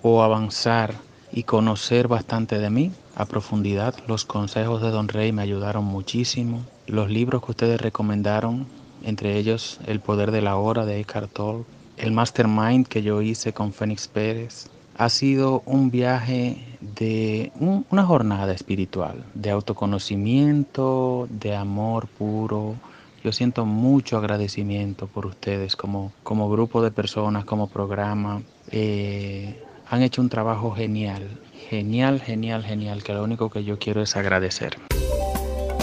o 0.00 0.22
avanzar 0.22 0.94
y 1.32 1.42
conocer 1.42 2.08
bastante 2.08 2.58
de 2.58 2.70
mí 2.70 2.90
a 3.14 3.26
profundidad. 3.26 3.94
Los 4.06 4.24
consejos 4.24 4.80
de 4.80 4.88
Don 4.88 5.08
Rey 5.08 5.32
me 5.32 5.42
ayudaron 5.42 5.84
muchísimo. 5.84 6.64
Los 6.86 7.10
libros 7.10 7.44
que 7.44 7.50
ustedes 7.50 7.78
recomendaron, 7.78 8.66
entre 9.04 9.36
ellos 9.36 9.80
El 9.86 10.00
Poder 10.00 10.30
de 10.30 10.40
la 10.40 10.56
Hora 10.56 10.86
de 10.86 10.98
Eckhart 10.98 11.30
Tolle, 11.30 11.66
el 11.98 12.12
Mastermind 12.12 12.86
que 12.86 13.02
yo 13.02 13.20
hice 13.20 13.52
con 13.52 13.74
Fénix 13.74 14.08
Pérez, 14.08 14.70
ha 14.98 15.08
sido 15.08 15.62
un 15.64 15.90
viaje 15.90 16.58
de 16.80 17.52
una 17.60 18.04
jornada 18.04 18.52
espiritual, 18.52 19.24
de 19.32 19.50
autoconocimiento, 19.50 21.28
de 21.30 21.54
amor 21.54 22.08
puro. 22.08 22.74
Yo 23.22 23.32
siento 23.32 23.64
mucho 23.64 24.18
agradecimiento 24.18 25.06
por 25.06 25.26
ustedes 25.26 25.76
como, 25.76 26.12
como 26.24 26.50
grupo 26.50 26.82
de 26.82 26.90
personas, 26.90 27.44
como 27.44 27.68
programa. 27.68 28.42
Eh, 28.72 29.62
han 29.88 30.02
hecho 30.02 30.20
un 30.20 30.28
trabajo 30.28 30.72
genial, 30.72 31.40
genial, 31.68 32.20
genial, 32.20 32.64
genial, 32.64 33.04
que 33.04 33.14
lo 33.14 33.22
único 33.22 33.50
que 33.50 33.62
yo 33.62 33.78
quiero 33.78 34.02
es 34.02 34.16
agradecer. 34.16 34.78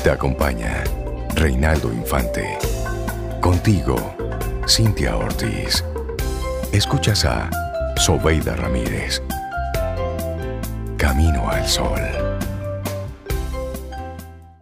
Te 0.04 0.10
acompaña 0.10 0.84
Reinaldo 1.36 1.92
Infante. 1.92 2.58
Contigo, 3.40 3.96
Cintia 4.68 5.16
Ortiz. 5.16 5.84
Escuchas 6.74 7.24
a 7.24 7.65
Sobeida 7.98 8.56
Ramírez. 8.56 9.22
Camino 10.98 11.50
al 11.50 11.68
Sol. 11.68 12.00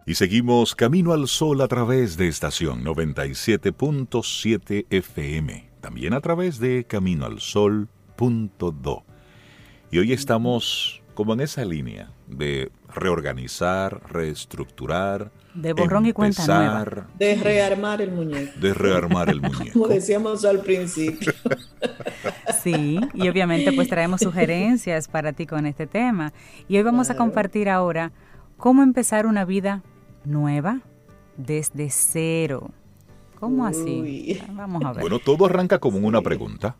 Y 0.06 0.14
seguimos 0.14 0.74
Camino 0.74 1.12
al 1.12 1.28
Sol 1.28 1.60
a 1.60 1.68
través 1.68 2.16
de 2.16 2.28
estación 2.28 2.82
97.7 2.84 4.86
FM. 4.88 5.68
También 5.80 6.14
a 6.14 6.20
través 6.20 6.58
de 6.58 6.86
caminoalsol.do. 6.86 9.04
Y 9.90 9.98
hoy 9.98 10.12
estamos 10.12 11.02
como 11.14 11.32
en 11.34 11.40
esa 11.40 11.64
línea 11.64 12.10
de 12.26 12.70
reorganizar, 12.92 14.00
reestructurar, 14.10 15.30
de 15.54 15.72
borrón 15.72 16.06
y 16.06 16.12
cuenta 16.12 16.46
nueva. 16.46 17.06
De 17.16 17.36
rearmar 17.36 18.02
el 18.02 18.10
muñeco. 18.10 18.58
De 18.60 18.74
rearmar 18.74 19.30
el 19.30 19.40
muñeco. 19.40 19.72
Como 19.72 19.88
decíamos 19.88 20.44
al 20.44 20.60
principio. 20.60 21.32
Sí, 22.62 22.98
y 23.12 23.28
obviamente 23.28 23.72
pues 23.74 23.88
traemos 23.88 24.22
sugerencias 24.22 25.06
para 25.06 25.34
ti 25.34 25.44
con 25.44 25.66
este 25.66 25.86
tema. 25.86 26.32
Y 26.66 26.78
hoy 26.78 26.82
vamos 26.82 27.10
a 27.10 27.16
compartir 27.16 27.68
ahora 27.68 28.10
cómo 28.56 28.82
empezar 28.82 29.26
una 29.26 29.44
vida 29.44 29.82
nueva 30.24 30.80
desde 31.36 31.90
cero. 31.90 32.70
¿Cómo 33.38 33.66
así? 33.66 34.40
Vamos 34.52 34.82
a 34.82 34.92
ver. 34.92 35.02
Bueno, 35.02 35.18
todo 35.18 35.44
arranca 35.44 35.78
como 35.78 35.98
una 35.98 36.22
pregunta. 36.22 36.76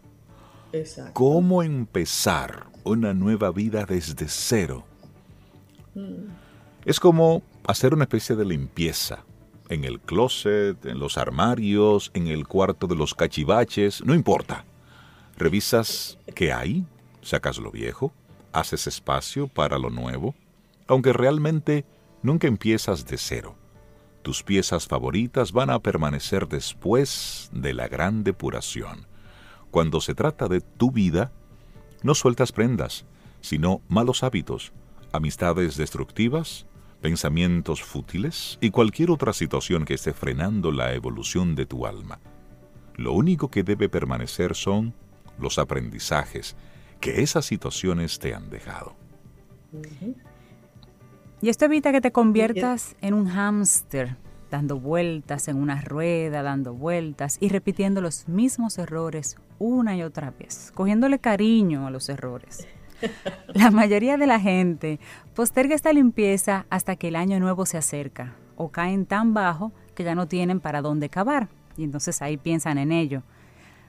Exacto. 0.75 1.13
¿Cómo 1.15 1.63
empezar 1.63 2.75
una 2.85 3.15
nueva 3.15 3.51
vida 3.51 3.85
desde 3.85 4.29
cero. 4.29 4.85
Mm. 5.95 6.29
Es 6.85 7.01
como 7.01 7.43
hacer 7.67 7.95
una 7.95 8.05
especie 8.05 8.37
de 8.37 8.45
limpieza 8.45 9.25
en 9.71 9.85
el 9.85 10.01
closet, 10.01 10.85
en 10.85 10.99
los 10.99 11.17
armarios, 11.17 12.11
en 12.15 12.29
el 12.29 12.47
cuarto 12.47 12.87
de 12.87 12.95
los 12.95 13.15
cachivaches, 13.15 14.05
no 14.05 14.15
importa. 14.15 14.65
Revisas 15.39 16.19
qué 16.35 16.53
hay, 16.53 16.85
sacas 17.23 17.59
lo 17.59 17.71
viejo, 17.71 18.13
haces 18.53 18.87
espacio 18.87 19.49
para 19.49 19.79
lo 19.79 19.89
nuevo, 19.89 20.35
aunque 20.87 21.15
realmente 21.15 21.87
nunca 22.23 22.47
empiezas 22.47 23.07
de 23.07 23.17
cero. 23.17 23.57
Tus 24.21 24.43
piezas 24.43 24.87
favoritas 24.87 25.53
van 25.53 25.71
a 25.71 25.79
permanecer 25.79 26.47
después 26.47 27.51
de 27.53 27.73
la 27.73 27.89
gran 27.89 28.23
depuración. 28.23 29.07
Cuando 29.75 30.01
se 30.01 30.15
trata 30.15 30.47
de 30.47 30.61
tu 30.61 30.93
vida, 30.93 31.33
no 32.05 32.15
sueltas 32.15 32.53
prendas, 32.53 33.07
sino 33.41 33.81
malos 33.89 34.23
hábitos, 34.23 34.73
amistades 35.11 35.77
destructivas, 35.77 36.65
pensamientos 37.01 37.83
fútiles 37.83 38.57
y 38.61 38.71
cualquier 38.71 39.11
otra 39.11 39.33
situación 39.33 39.85
que 39.85 39.95
esté 39.95 40.13
frenando 40.13 40.71
la 40.71 40.95
evolución 40.95 41.57
de 41.57 41.67
tu 41.67 41.87
alma. 41.87 42.21
Lo 42.95 43.15
único 43.15 43.51
que 43.51 43.65
debe 43.65 43.89
permanecer 43.89 44.55
son 44.55 44.95
los 45.41 45.59
aprendizajes 45.59 46.55
que 47.01 47.23
esas 47.23 47.45
situaciones 47.45 48.21
te 48.21 48.33
han 48.33 48.51
dejado. 48.51 48.95
Y 51.43 51.49
esto 51.49 51.65
evita 51.65 51.91
que 51.91 52.01
te 52.01 52.13
conviertas 52.13 52.95
en 53.01 53.13
un 53.13 53.27
hámster, 53.27 54.19
dando 54.55 54.79
vueltas 54.79 55.49
en 55.49 55.57
una 55.57 55.81
rueda, 55.81 56.45
dando 56.45 56.75
vueltas 56.75 57.39
y 57.41 57.49
repitiendo 57.49 58.01
los 58.01 58.29
mismos 58.29 58.79
errores 58.79 59.37
una 59.59 59.97
y 59.97 60.05
otra 60.05 60.31
vez, 60.31 60.71
cogiéndole 60.77 61.19
cariño 61.19 61.89
a 61.89 61.91
los 61.91 62.09
errores. 62.09 62.69
La 63.49 63.73
mayoría 63.73 64.17
de 64.17 64.29
la 64.29 64.39
gente 64.39 65.01
posterga 65.35 65.75
esta 65.75 65.93
limpieza 65.93 66.67
hasta 66.71 66.95
que 66.95 67.09
el 67.09 67.17
año 67.17 67.41
nuevo 67.41 67.67
se 67.67 67.79
acerca 67.79 68.37
o 68.55 68.69
caen 68.69 69.07
tan 69.07 69.35
bajo 69.35 69.73
que 69.97 70.05
ya 70.05 70.15
no 70.15 70.29
tienen 70.29 70.61
para 70.61 70.83
dónde 70.83 71.09
cavar 71.09 71.49
y 71.77 71.83
entonces 71.83 72.23
ahí 72.23 72.37
piensan 72.37 72.79
en 72.79 72.93
ello. 72.93 73.25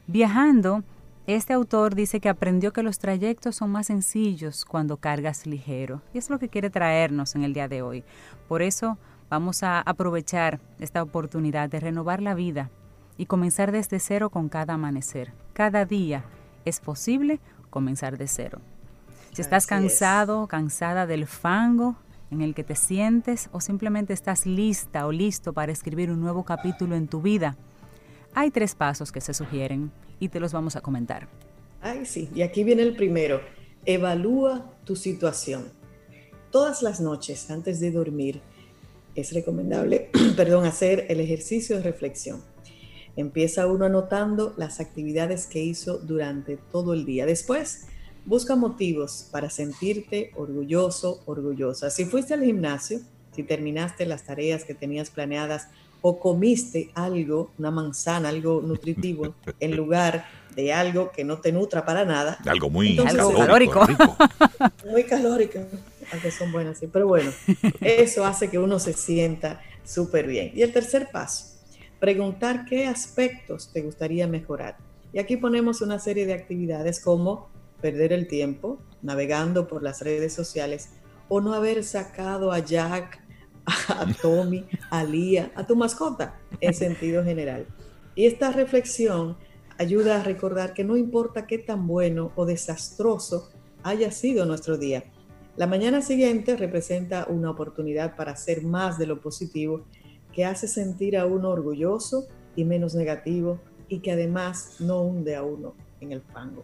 Viajando, 0.08 0.84
este 1.28 1.54
autor 1.54 1.94
dice 1.94 2.20
que 2.20 2.30
aprendió 2.30 2.74
que 2.74 2.82
los 2.82 2.98
trayectos 2.98 3.56
son 3.56 3.70
más 3.72 3.86
sencillos 3.86 4.66
cuando 4.66 4.98
cargas 4.98 5.46
ligero 5.46 6.02
y 6.12 6.18
es 6.18 6.32
lo 6.32 6.40
que 6.40 6.50
quiere 6.50 6.72
traernos 6.72 7.36
en 7.36 7.44
el 7.44 7.54
día 7.54 7.68
de 7.68 7.84
hoy. 7.84 8.04
Por 8.48 8.64
eso 8.64 8.98
vamos 9.30 9.64
a 9.64 9.82
aprovechar 9.82 10.60
esta 10.80 11.02
oportunidad 11.02 11.70
de 11.70 11.80
renovar 11.80 12.22
la 12.22 12.34
vida 12.34 12.70
y 13.18 13.26
comenzar 13.26 13.72
desde 13.72 14.00
cero 14.00 14.30
con 14.30 14.50
cada 14.50 14.74
amanecer. 14.74 15.34
Cada 15.54 15.86
día 15.86 16.26
es 16.66 16.80
posible 16.80 17.40
comenzar 17.70 18.18
de 18.18 18.28
cero. 18.28 18.60
Si 19.34 19.42
estás 19.42 19.68
cansado, 19.68 20.48
cansada 20.48 21.06
del 21.06 21.28
fango 21.28 21.96
en 22.32 22.42
el 22.42 22.56
que 22.56 22.64
te 22.64 22.76
sientes 22.76 23.50
o 23.52 23.62
simplemente 23.62 24.14
estás 24.14 24.46
lista 24.46 25.06
o 25.06 25.12
listo 25.12 25.54
para 25.54 25.72
escribir 25.72 26.10
un 26.12 26.22
nuevo 26.22 26.44
capítulo 26.44 26.96
en 26.96 27.08
tu 27.08 27.22
vida, 27.22 27.56
hay 28.34 28.52
tres 28.52 28.76
pasos 28.76 29.12
que 29.12 29.22
se 29.22 29.34
sugieren 29.34 29.92
y 30.20 30.30
te 30.30 30.40
los 30.40 30.54
vamos 30.54 30.76
a 30.76 30.82
comentar. 30.82 31.28
Ay, 31.82 32.06
sí, 32.06 32.30
y 32.34 32.42
aquí 32.42 32.64
viene 32.64 32.84
el 32.84 32.96
primero. 32.96 33.42
Evalúa 33.86 34.74
tu 34.86 34.96
situación. 34.96 35.66
Todas 36.52 36.82
las 36.82 37.00
noches 37.00 37.52
antes 37.52 37.80
de 37.80 37.92
dormir 37.92 38.42
es 39.16 39.34
recomendable, 39.34 40.10
perdón, 40.36 40.66
hacer 40.66 41.06
el 41.10 41.20
ejercicio 41.20 41.78
de 41.78 41.84
reflexión 41.84 42.42
Empieza 43.16 43.68
uno 43.68 43.86
anotando 43.86 44.54
las 44.58 44.82
actividades 44.82 45.48
que 45.48 45.64
hizo 45.64 46.00
durante 46.00 46.58
todo 46.58 46.94
el 46.94 47.06
día. 47.06 47.26
Después, 47.26 47.88
busca 48.26 48.58
motivos 48.58 49.30
para 49.32 49.50
sentirte 49.50 50.32
orgulloso, 50.36 51.22
orgullosa. 51.26 51.90
Si 51.90 52.04
fuiste 52.06 52.34
al 52.34 52.44
gimnasio, 52.44 53.00
si 53.34 53.44
terminaste 53.44 54.06
las 54.06 54.24
tareas 54.24 54.66
que 54.66 54.74
tenías 54.74 55.10
planeadas 55.10 55.70
o 56.02 56.20
comiste 56.20 56.92
algo, 56.94 57.52
una 57.58 57.72
manzana, 57.72 58.30
algo 58.30 58.62
nutritivo, 58.62 59.34
en 59.62 59.78
lugar 59.78 60.26
de 60.54 60.74
algo 60.74 61.12
que 61.12 61.24
no 61.24 61.40
te 61.40 61.54
nutra 61.54 61.86
para 61.86 62.04
nada. 62.04 62.38
Algo 62.46 62.70
muy 62.70 62.98
calórico. 62.98 63.86
Muy 64.90 65.04
calórico. 65.04 65.60
Aunque 66.12 66.32
son 66.32 66.52
buenas. 66.52 66.82
Pero 66.92 67.08
bueno, 67.08 67.32
eso 67.82 68.26
hace 68.26 68.50
que 68.50 68.60
uno 68.60 68.80
se 68.80 68.94
sienta 68.94 69.62
súper 69.84 70.28
bien. 70.28 70.52
Y 70.56 70.62
el 70.62 70.72
tercer 70.72 71.10
paso, 71.12 71.58
preguntar 72.00 72.66
qué 72.66 72.88
aspectos 72.88 73.72
te 73.72 73.82
gustaría 73.82 74.28
mejorar. 74.28 74.78
Y 75.14 75.20
aquí 75.20 75.38
ponemos 75.38 75.82
una 75.82 76.00
serie 76.00 76.26
de 76.26 76.34
actividades 76.34 77.00
como 77.00 77.50
perder 77.82 78.14
el 78.14 78.28
tiempo 78.28 78.80
navegando 79.02 79.68
por 79.68 79.84
las 79.84 80.02
redes 80.02 80.34
sociales 80.34 80.90
o 81.30 81.42
no 81.42 81.54
haber 81.54 81.84
sacado 81.84 82.52
a 82.52 82.60
Jack, 82.60 83.22
a 83.66 84.06
Tommy, 84.22 84.66
a 84.90 85.04
Lía, 85.04 85.52
a 85.56 85.66
tu 85.66 85.76
mascota 85.76 86.38
en 86.60 86.74
sentido 86.74 87.24
general. 87.24 87.66
Y 88.16 88.26
esta 88.26 88.52
reflexión 88.52 89.38
ayuda 89.78 90.20
a 90.20 90.24
recordar 90.24 90.74
que 90.74 90.84
no 90.84 90.98
importa 90.98 91.48
qué 91.48 91.58
tan 91.58 91.88
bueno 91.88 92.32
o 92.36 92.46
desastroso 92.46 93.50
haya 93.84 94.12
sido 94.12 94.46
nuestro 94.46 94.78
día, 94.78 95.04
la 95.58 95.68
mañana 95.68 96.02
siguiente 96.02 96.58
representa 96.58 97.28
una 97.30 97.50
oportunidad 97.50 98.16
para 98.16 98.34
hacer 98.34 98.64
más 98.64 98.98
de 98.98 99.08
lo 99.08 99.22
positivo 99.22 99.86
que 100.34 100.44
hace 100.44 100.68
sentir 100.68 101.18
a 101.18 101.26
uno 101.26 101.50
orgulloso 101.50 102.28
y 102.58 102.66
menos 102.66 102.94
negativo 102.94 103.60
y 103.88 104.00
que 104.00 104.12
además 104.12 104.76
no 104.80 105.02
hunde 105.02 105.36
a 105.36 105.44
uno 105.44 105.74
en 106.02 106.12
el 106.12 106.22
fango. 106.22 106.64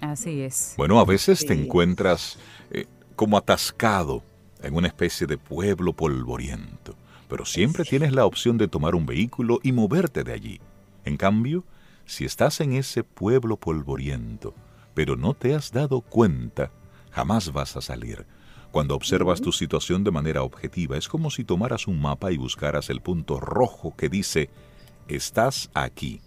Así 0.00 0.40
es. 0.40 0.74
Bueno, 0.76 0.98
a 0.98 1.04
veces 1.04 1.46
te 1.46 1.54
encuentras 1.54 2.38
eh, 2.70 2.86
como 3.14 3.36
atascado 3.36 4.22
en 4.62 4.74
una 4.74 4.88
especie 4.88 5.26
de 5.28 5.38
pueblo 5.38 5.92
polvoriento, 5.92 6.96
pero 7.28 7.44
siempre 7.44 7.84
tienes 7.84 8.12
la 8.12 8.26
opción 8.26 8.58
de 8.58 8.68
tomar 8.68 8.96
un 8.96 9.06
vehículo 9.06 9.60
y 9.62 9.72
moverte 9.72 10.24
de 10.24 10.32
allí. 10.32 10.60
En 11.04 11.16
cambio, 11.16 11.64
si 12.04 12.24
estás 12.24 12.60
en 12.60 12.72
ese 12.72 13.04
pueblo 13.04 13.56
polvoriento, 13.56 14.54
pero 14.94 15.16
no 15.16 15.34
te 15.34 15.54
has 15.54 15.72
dado 15.72 16.00
cuenta, 16.00 16.72
jamás 17.16 17.50
vas 17.50 17.74
a 17.78 17.80
salir. 17.80 18.26
Cuando 18.70 18.94
observas 18.94 19.40
tu 19.40 19.50
situación 19.50 20.04
de 20.04 20.10
manera 20.10 20.42
objetiva, 20.42 20.98
es 20.98 21.08
como 21.08 21.30
si 21.30 21.44
tomaras 21.44 21.86
un 21.86 21.98
mapa 21.98 22.30
y 22.30 22.36
buscaras 22.36 22.90
el 22.90 23.00
punto 23.00 23.40
rojo 23.40 23.94
que 23.96 24.10
dice, 24.10 24.50
estás 25.08 25.70
aquí. 25.72 26.20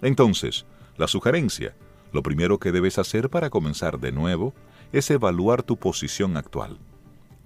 Entonces, 0.00 0.64
la 0.96 1.08
sugerencia, 1.08 1.76
lo 2.10 2.22
primero 2.22 2.58
que 2.58 2.72
debes 2.72 2.98
hacer 2.98 3.28
para 3.28 3.50
comenzar 3.50 4.00
de 4.00 4.12
nuevo, 4.12 4.54
es 4.94 5.10
evaluar 5.10 5.62
tu 5.62 5.76
posición 5.76 6.38
actual. 6.38 6.78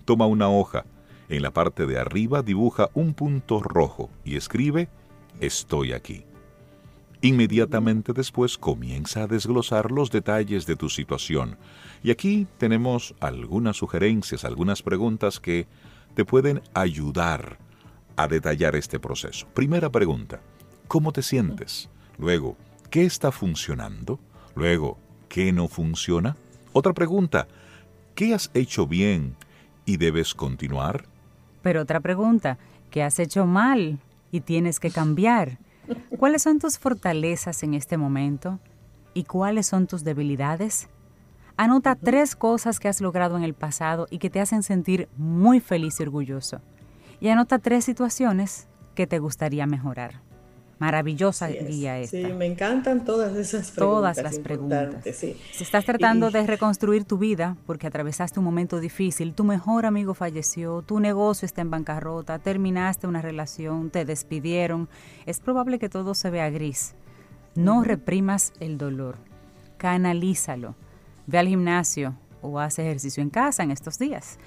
Toma 0.05 0.27
una 0.27 0.49
hoja, 0.49 0.85
en 1.29 1.43
la 1.43 1.51
parte 1.51 1.87
de 1.87 1.99
arriba 1.99 2.43
dibuja 2.43 2.91
un 2.95 3.15
punto 3.15 3.61
rojo 3.61 4.09
y 4.25 4.37
escribe, 4.37 4.89
estoy 5.41 5.95
aquí. 5.95 6.27
Inmediatamente 7.25 8.13
después 8.13 8.59
comienza 8.59 9.23
a 9.23 9.27
desglosar 9.27 9.91
los 9.91 10.11
detalles 10.11 10.67
de 10.67 10.77
tu 10.77 10.91
situación. 10.91 11.57
Y 12.03 12.11
aquí 12.11 12.47
tenemos 12.59 13.15
algunas 13.19 13.79
sugerencias, 13.79 14.45
algunas 14.45 14.83
preguntas 14.83 15.41
que 15.41 15.67
te 16.15 16.27
pueden 16.27 16.61
ayudar 16.75 17.57
a 18.17 18.29
detallar 18.29 18.77
este 18.77 19.01
proceso. 19.01 19.47
Primera 19.55 19.89
pregunta, 19.89 20.43
¿cómo 20.87 21.13
te 21.13 21.23
sientes? 21.23 21.89
Luego, 22.19 22.59
¿qué 22.91 23.07
está 23.07 23.33
funcionando? 23.33 24.21
Luego, 24.55 24.99
¿qué 25.31 25.51
no 25.51 25.69
funciona? 25.69 26.37
Otra 26.75 26.93
pregunta, 26.93 27.49
¿qué 28.15 28.35
has 28.35 28.51
hecho 28.53 28.87
bien 28.87 29.35
y 29.87 29.97
debes 29.97 30.35
continuar? 30.35 31.07
Pero 31.63 31.81
otra 31.81 32.01
pregunta, 32.01 32.59
¿qué 32.91 33.03
has 33.03 33.19
hecho 33.19 33.47
mal 33.47 33.99
y 34.31 34.41
tienes 34.41 34.79
que 34.79 34.91
cambiar? 34.91 35.57
¿Cuáles 36.19 36.43
son 36.43 36.59
tus 36.59 36.79
fortalezas 36.79 37.63
en 37.63 37.75
este 37.75 37.97
momento? 37.97 38.61
¿Y 39.13 39.25
cuáles 39.25 39.67
son 39.67 39.87
tus 39.87 40.05
debilidades? 40.05 40.89
Anota 41.57 41.95
tres 41.95 42.35
cosas 42.35 42.81
que 42.81 42.89
has 42.89 43.01
logrado 43.01 43.37
en 43.37 43.45
el 43.45 43.55
pasado 43.55 44.07
y 44.11 44.19
que 44.19 44.31
te 44.31 44.41
hacen 44.41 44.63
sentir 44.63 45.09
muy 45.17 45.61
feliz 45.61 46.01
y 46.01 46.03
orgulloso. 46.03 46.61
Y 47.21 47.29
anota 47.29 47.59
tres 47.59 47.85
situaciones 47.85 48.67
que 48.95 49.07
te 49.07 49.19
gustaría 49.19 49.67
mejorar. 49.67 50.21
Maravillosa 50.79 51.49
guía 51.49 51.99
esta. 51.99 52.17
Sí, 52.17 52.25
me 52.33 52.47
encantan 52.47 53.05
todas 53.05 53.37
esas 53.37 53.71
preguntas. 53.71 54.17
Todas 54.17 54.23
las 54.23 54.39
preguntas. 54.39 55.05
Si 55.05 55.37
estás 55.63 55.85
tratando 55.85 56.31
de 56.31 56.47
reconstruir 56.47 57.05
tu 57.05 57.19
vida 57.19 57.57
porque 57.67 57.87
atravesaste 57.87 58.41
un 58.41 58.45
momento 58.45 58.81
difícil, 58.81 59.35
tu 59.35 59.45
mejor 59.45 59.87
amigo 59.87 60.15
falleció, 60.15 60.83
tu 60.83 61.01
negocio 61.01 61.47
está 61.47 61.61
en 61.63 61.71
bancarrota, 61.71 62.39
terminaste 62.39 63.07
una 63.07 63.23
relación, 63.23 63.91
te 63.91 64.05
despidieron, 64.05 64.89
es 65.27 65.41
probable 65.41 65.79
que 65.79 65.89
todo 65.89 66.15
se 66.15 66.31
vea 66.31 66.51
gris. 66.51 66.95
No 67.55 67.85
reprimas 67.85 68.53
el 68.59 68.79
dolor, 68.79 69.17
canalízalo. 69.77 70.75
Ve 71.27 71.39
al 71.39 71.49
gimnasio 71.49 72.15
o 72.43 72.59
haz 72.59 72.79
ejercicio 72.79 73.23
en 73.23 73.31
casa 73.31 73.63
en 73.63 73.71
estos 73.71 73.99
días. 73.99 74.39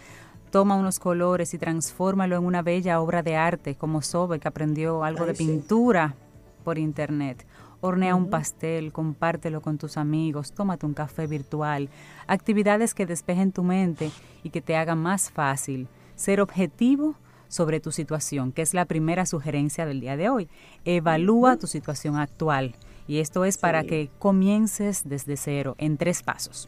Toma 0.58 0.76
unos 0.76 0.98
colores 0.98 1.54
y 1.54 1.60
transfórmalo 1.60 2.36
en 2.36 2.44
una 2.44 2.64
bella 2.64 3.00
obra 3.00 3.22
de 3.22 3.36
arte, 3.36 3.76
como 3.76 4.02
Sobe, 4.02 4.40
que 4.40 4.48
aprendió 4.48 5.04
algo 5.04 5.28
de 5.28 5.36
pintura 5.36 6.16
por 6.64 6.80
internet. 6.80 7.46
Hornea 7.80 8.16
un 8.16 8.32
pastel, 8.32 8.92
compártelo 8.92 9.62
con 9.62 9.78
tus 9.78 9.98
amigos, 9.98 10.54
tómate 10.54 10.88
un 10.88 10.96
café 10.96 11.28
virtual, 11.28 11.90
actividades 12.26 12.96
que 12.96 13.06
despejen 13.06 13.52
tu 13.52 13.62
mente 13.62 14.10
y 14.42 14.50
que 14.50 14.64
te 14.64 14.76
hagan 14.76 14.98
más 14.98 15.30
fácil 15.30 15.88
ser 16.16 16.42
objetivo 16.42 17.14
sobre 17.50 17.80
tu 17.80 17.92
situación, 17.92 18.52
que 18.52 18.64
es 18.64 18.74
la 18.74 18.86
primera 18.86 19.28
sugerencia 19.28 19.86
del 19.86 20.00
día 20.02 20.18
de 20.18 20.30
hoy. 20.30 20.50
Evalúa 20.86 21.58
tu 21.58 21.68
situación 21.68 22.16
actual 22.16 22.74
y 23.08 23.20
esto 23.20 23.46
es 23.46 23.60
para 23.60 23.84
que 23.84 24.10
comiences 24.18 25.04
desde 25.08 25.38
cero 25.38 25.76
en 25.78 25.98
tres 25.98 26.24
pasos. 26.24 26.68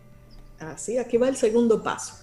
Así, 0.59 0.97
aquí 0.97 1.17
va 1.17 1.29
el 1.29 1.37
segundo 1.37 1.81
paso. 1.81 2.15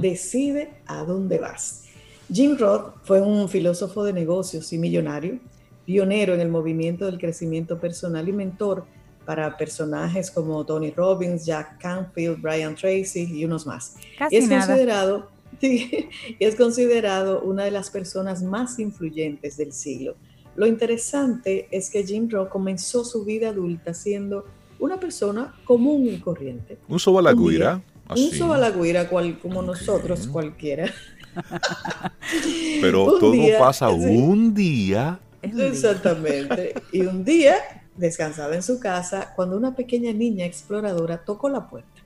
Decide 0.00 0.70
a 0.86 1.04
dónde 1.04 1.38
vas. 1.38 1.84
Jim 2.32 2.56
Roth 2.58 2.94
fue 3.04 3.20
un 3.20 3.48
filósofo 3.48 4.04
de 4.04 4.12
negocios 4.12 4.72
y 4.72 4.78
millonario, 4.78 5.38
pionero 5.84 6.34
en 6.34 6.40
el 6.40 6.48
movimiento 6.48 7.04
del 7.04 7.18
crecimiento 7.18 7.78
personal 7.78 8.28
y 8.28 8.32
mentor 8.32 8.84
para 9.26 9.56
personajes 9.56 10.30
como 10.30 10.64
Tony 10.64 10.90
Robbins, 10.90 11.44
Jack 11.44 11.78
Canfield, 11.78 12.40
Brian 12.40 12.74
Tracy 12.74 13.28
y 13.30 13.44
unos 13.44 13.66
más. 13.66 13.96
Casi 14.18 14.36
es 14.36 14.48
nada. 14.48 14.66
considerado 14.66 15.28
es 16.40 16.56
considerado 16.56 17.42
una 17.42 17.64
de 17.64 17.70
las 17.70 17.90
personas 17.90 18.42
más 18.42 18.78
influyentes 18.78 19.56
del 19.56 19.72
siglo. 19.72 20.16
Lo 20.56 20.66
interesante 20.66 21.68
es 21.70 21.90
que 21.90 22.04
Jim 22.04 22.28
Roth 22.30 22.48
comenzó 22.48 23.04
su 23.04 23.24
vida 23.24 23.50
adulta 23.50 23.94
siendo 23.94 24.44
una 24.82 24.98
persona 24.98 25.54
común 25.64 26.08
y 26.08 26.18
corriente. 26.18 26.76
Un 26.88 26.98
sobalagüira. 26.98 27.80
Un, 28.10 28.30
sobalagüira 28.32 29.08
cual, 29.08 29.38
como 29.38 29.60
okay. 29.60 29.68
nosotros 29.68 30.26
cualquiera. 30.26 30.92
Pero 32.80 33.18
todo 33.20 33.30
día, 33.30 33.60
pasa 33.60 33.88
sí. 33.90 34.04
un 34.04 34.52
día. 34.52 35.20
Exactamente. 35.40 36.74
y 36.90 37.02
un 37.02 37.24
día 37.24 37.54
descansaba 37.96 38.56
en 38.56 38.62
su 38.64 38.80
casa 38.80 39.32
cuando 39.36 39.56
una 39.56 39.76
pequeña 39.76 40.12
niña 40.12 40.46
exploradora 40.46 41.24
tocó 41.24 41.48
la 41.48 41.70
puerta. 41.70 42.02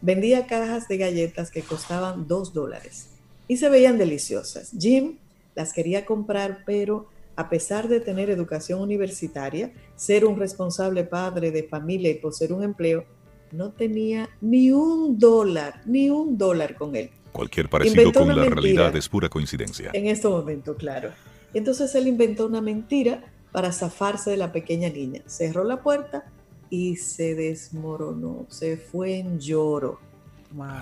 Vendía 0.00 0.46
cajas 0.46 0.88
de 0.88 0.96
galletas 0.96 1.50
que 1.50 1.60
costaban 1.60 2.26
dos 2.26 2.54
dólares 2.54 3.10
y 3.46 3.58
se 3.58 3.68
veían 3.68 3.98
deliciosas. 3.98 4.70
Jim 4.78 5.18
las 5.54 5.74
quería 5.74 6.06
comprar, 6.06 6.62
pero 6.64 7.08
a 7.36 7.48
pesar 7.48 7.88
de 7.88 8.00
tener 8.00 8.30
educación 8.30 8.80
universitaria, 8.80 9.72
ser 9.94 10.24
un 10.24 10.38
responsable 10.38 11.04
padre 11.04 11.50
de 11.50 11.64
familia 11.64 12.10
y 12.10 12.14
poseer 12.14 12.52
un 12.52 12.64
empleo, 12.64 13.04
no 13.52 13.70
tenía 13.70 14.28
ni 14.40 14.70
un 14.72 15.18
dólar, 15.18 15.82
ni 15.84 16.10
un 16.10 16.36
dólar 16.36 16.76
con 16.76 16.96
él. 16.96 17.10
Cualquier 17.32 17.68
parecido 17.68 18.02
inventó 18.02 18.20
con 18.20 18.34
la 18.34 18.44
realidad 18.44 18.96
es 18.96 19.08
pura 19.08 19.28
coincidencia. 19.28 19.90
En 19.92 20.06
este 20.06 20.26
momento, 20.26 20.74
claro. 20.74 21.10
Entonces 21.52 21.94
él 21.94 22.08
inventó 22.08 22.46
una 22.46 22.62
mentira 22.62 23.24
para 23.52 23.72
zafarse 23.72 24.30
de 24.30 24.38
la 24.38 24.52
pequeña 24.52 24.88
niña. 24.88 25.22
Cerró 25.26 25.64
la 25.64 25.82
puerta 25.82 26.24
y 26.70 26.96
se 26.96 27.34
desmoronó, 27.34 28.46
se 28.48 28.76
fue 28.76 29.18
en 29.18 29.38
lloro. 29.38 30.00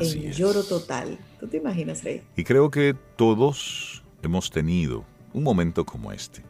En 0.01 0.33
lloro 0.33 0.63
total. 0.63 1.19
¿Tú 1.41 1.49
te 1.49 1.57
imaginas, 1.57 2.05
Rey? 2.05 2.23
Y 2.37 2.45
creo 2.45 2.71
que 2.71 2.95
todos 3.17 4.05
hemos 4.23 4.51
tenido 4.51 5.05
un 5.35 5.43
momento 5.43 5.85
como 5.85 6.13
este, 6.13 6.43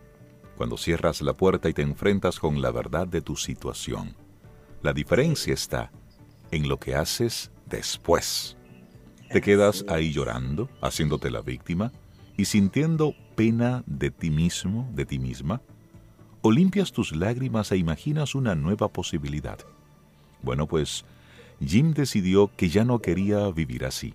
cuando 0.56 0.76
cierras 0.76 1.20
la 1.22 1.32
puerta 1.32 1.68
y 1.68 1.72
te 1.72 1.82
enfrentas 1.82 2.38
con 2.38 2.62
la 2.62 2.70
verdad 2.70 3.08
de 3.08 3.22
tu 3.22 3.34
situación. 3.34 4.14
La 4.82 4.92
diferencia 4.92 5.52
está 5.52 5.90
en 6.50 6.68
lo 6.68 6.78
que 6.78 6.94
haces 6.94 7.50
después. 7.66 8.56
Te 9.30 9.40
quedas 9.40 9.84
ahí 9.88 10.12
llorando, 10.12 10.68
haciéndote 10.80 11.30
la 11.30 11.40
víctima 11.40 11.90
y 12.36 12.44
sintiendo 12.44 13.14
pena 13.34 13.82
de 13.86 14.10
ti 14.10 14.30
mismo, 14.30 14.88
de 14.92 15.06
ti 15.06 15.18
misma, 15.18 15.62
o 16.42 16.52
limpias 16.52 16.92
tus 16.92 17.16
lágrimas 17.16 17.72
e 17.72 17.78
imaginas 17.78 18.34
una 18.34 18.54
nueva 18.54 18.92
posibilidad. 18.92 19.58
Bueno, 20.42 20.68
pues 20.68 21.06
Jim 21.58 21.94
decidió 21.94 22.50
que 22.54 22.68
ya 22.68 22.84
no 22.84 22.98
quería 22.98 23.48
vivir 23.50 23.86
así. 23.86 24.14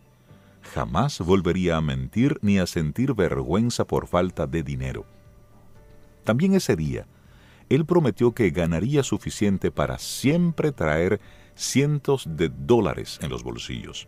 Jamás 0.73 1.19
volvería 1.19 1.77
a 1.77 1.81
mentir 1.81 2.37
ni 2.41 2.59
a 2.59 2.67
sentir 2.67 3.13
vergüenza 3.13 3.85
por 3.85 4.07
falta 4.07 4.45
de 4.45 4.61
dinero. 4.61 5.05
También 6.23 6.53
ese 6.53 6.75
día, 6.75 7.07
él 7.69 7.85
prometió 7.85 8.33
que 8.33 8.51
ganaría 8.51 9.03
suficiente 9.03 9.71
para 9.71 9.97
siempre 9.97 10.71
traer 10.71 11.19
cientos 11.55 12.25
de 12.27 12.49
dólares 12.49 13.19
en 13.21 13.29
los 13.29 13.43
bolsillos. 13.43 14.07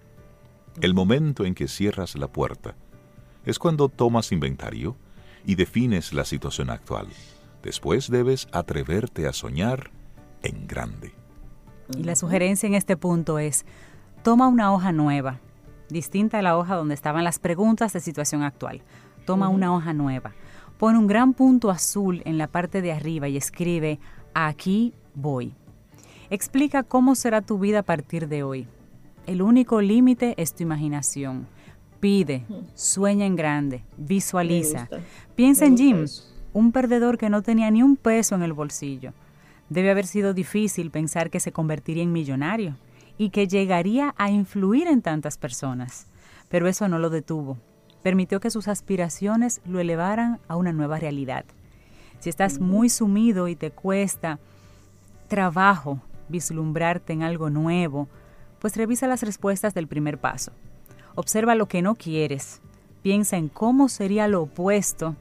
El 0.81 0.93
momento 0.93 1.45
en 1.45 1.55
que 1.55 1.67
cierras 1.67 2.15
la 2.15 2.27
puerta 2.27 2.75
es 3.45 3.57
cuando 3.57 3.89
tomas 3.89 4.31
inventario 4.31 4.95
y 5.45 5.55
defines 5.55 6.13
la 6.13 6.25
situación 6.25 6.69
actual. 6.69 7.07
Después 7.63 8.09
debes 8.09 8.47
atreverte 8.51 9.27
a 9.27 9.33
soñar 9.33 9.91
en 10.43 10.67
grande. 10.67 11.13
Y 11.97 12.03
la 12.03 12.15
sugerencia 12.15 12.67
en 12.67 12.75
este 12.75 12.97
punto 12.97 13.39
es, 13.39 13.65
toma 14.23 14.47
una 14.47 14.73
hoja 14.73 14.91
nueva, 14.91 15.39
distinta 15.91 16.39
a 16.39 16.41
la 16.41 16.57
hoja 16.57 16.75
donde 16.75 16.93
estaban 16.93 17.23
las 17.23 17.39
preguntas 17.39 17.93
de 17.93 17.99
situación 17.99 18.43
actual. 18.43 18.81
Toma 19.25 19.49
una 19.49 19.73
hoja 19.73 19.93
nueva, 19.93 20.33
pone 20.77 20.97
un 20.97 21.07
gran 21.07 21.33
punto 21.33 21.69
azul 21.69 22.21
en 22.25 22.37
la 22.37 22.47
parte 22.47 22.81
de 22.81 22.91
arriba 22.91 23.27
y 23.27 23.37
escribe, 23.37 23.99
aquí 24.33 24.93
voy. 25.13 25.53
Explica 26.29 26.83
cómo 26.83 27.15
será 27.15 27.41
tu 27.41 27.59
vida 27.59 27.79
a 27.79 27.83
partir 27.83 28.27
de 28.27 28.43
hoy. 28.43 28.67
El 29.27 29.41
único 29.41 29.81
límite 29.81 30.33
es 30.37 30.53
tu 30.55 30.63
imaginación. 30.63 31.47
Pide, 31.99 32.45
sueña 32.73 33.25
en 33.25 33.35
grande, 33.35 33.83
visualiza. 33.97 34.89
Piensa 35.35 35.65
en 35.65 35.77
Jim, 35.77 36.05
un 36.53 36.71
perdedor 36.71 37.17
que 37.17 37.29
no 37.29 37.43
tenía 37.43 37.69
ni 37.69 37.83
un 37.83 37.95
peso 37.95 38.33
en 38.33 38.41
el 38.41 38.53
bolsillo. 38.53 39.13
Debe 39.69 39.91
haber 39.91 40.07
sido 40.07 40.33
difícil 40.33 40.89
pensar 40.89 41.29
que 41.29 41.39
se 41.39 41.51
convertiría 41.51 42.03
en 42.03 42.11
millonario 42.11 42.75
y 43.21 43.29
que 43.29 43.47
llegaría 43.47 44.15
a 44.17 44.31
influir 44.31 44.87
en 44.87 45.03
tantas 45.03 45.37
personas. 45.37 46.07
Pero 46.49 46.67
eso 46.67 46.87
no 46.87 46.97
lo 46.97 47.11
detuvo. 47.11 47.59
Permitió 48.01 48.39
que 48.39 48.49
sus 48.49 48.67
aspiraciones 48.67 49.61
lo 49.63 49.79
elevaran 49.79 50.39
a 50.47 50.55
una 50.55 50.73
nueva 50.73 50.97
realidad. 50.97 51.45
Si 52.17 52.29
estás 52.29 52.59
muy 52.59 52.89
sumido 52.89 53.47
y 53.47 53.55
te 53.55 53.69
cuesta 53.69 54.39
trabajo 55.27 56.01
vislumbrarte 56.29 57.13
en 57.13 57.21
algo 57.21 57.51
nuevo, 57.51 58.07
pues 58.57 58.75
revisa 58.75 59.05
las 59.05 59.21
respuestas 59.21 59.75
del 59.75 59.85
primer 59.85 60.17
paso. 60.17 60.51
Observa 61.13 61.53
lo 61.53 61.67
que 61.67 61.83
no 61.83 61.93
quieres, 61.93 62.59
piensa 63.03 63.37
en 63.37 63.49
cómo 63.49 63.87
sería 63.87 64.27
lo 64.27 64.41
opuesto 64.41 65.15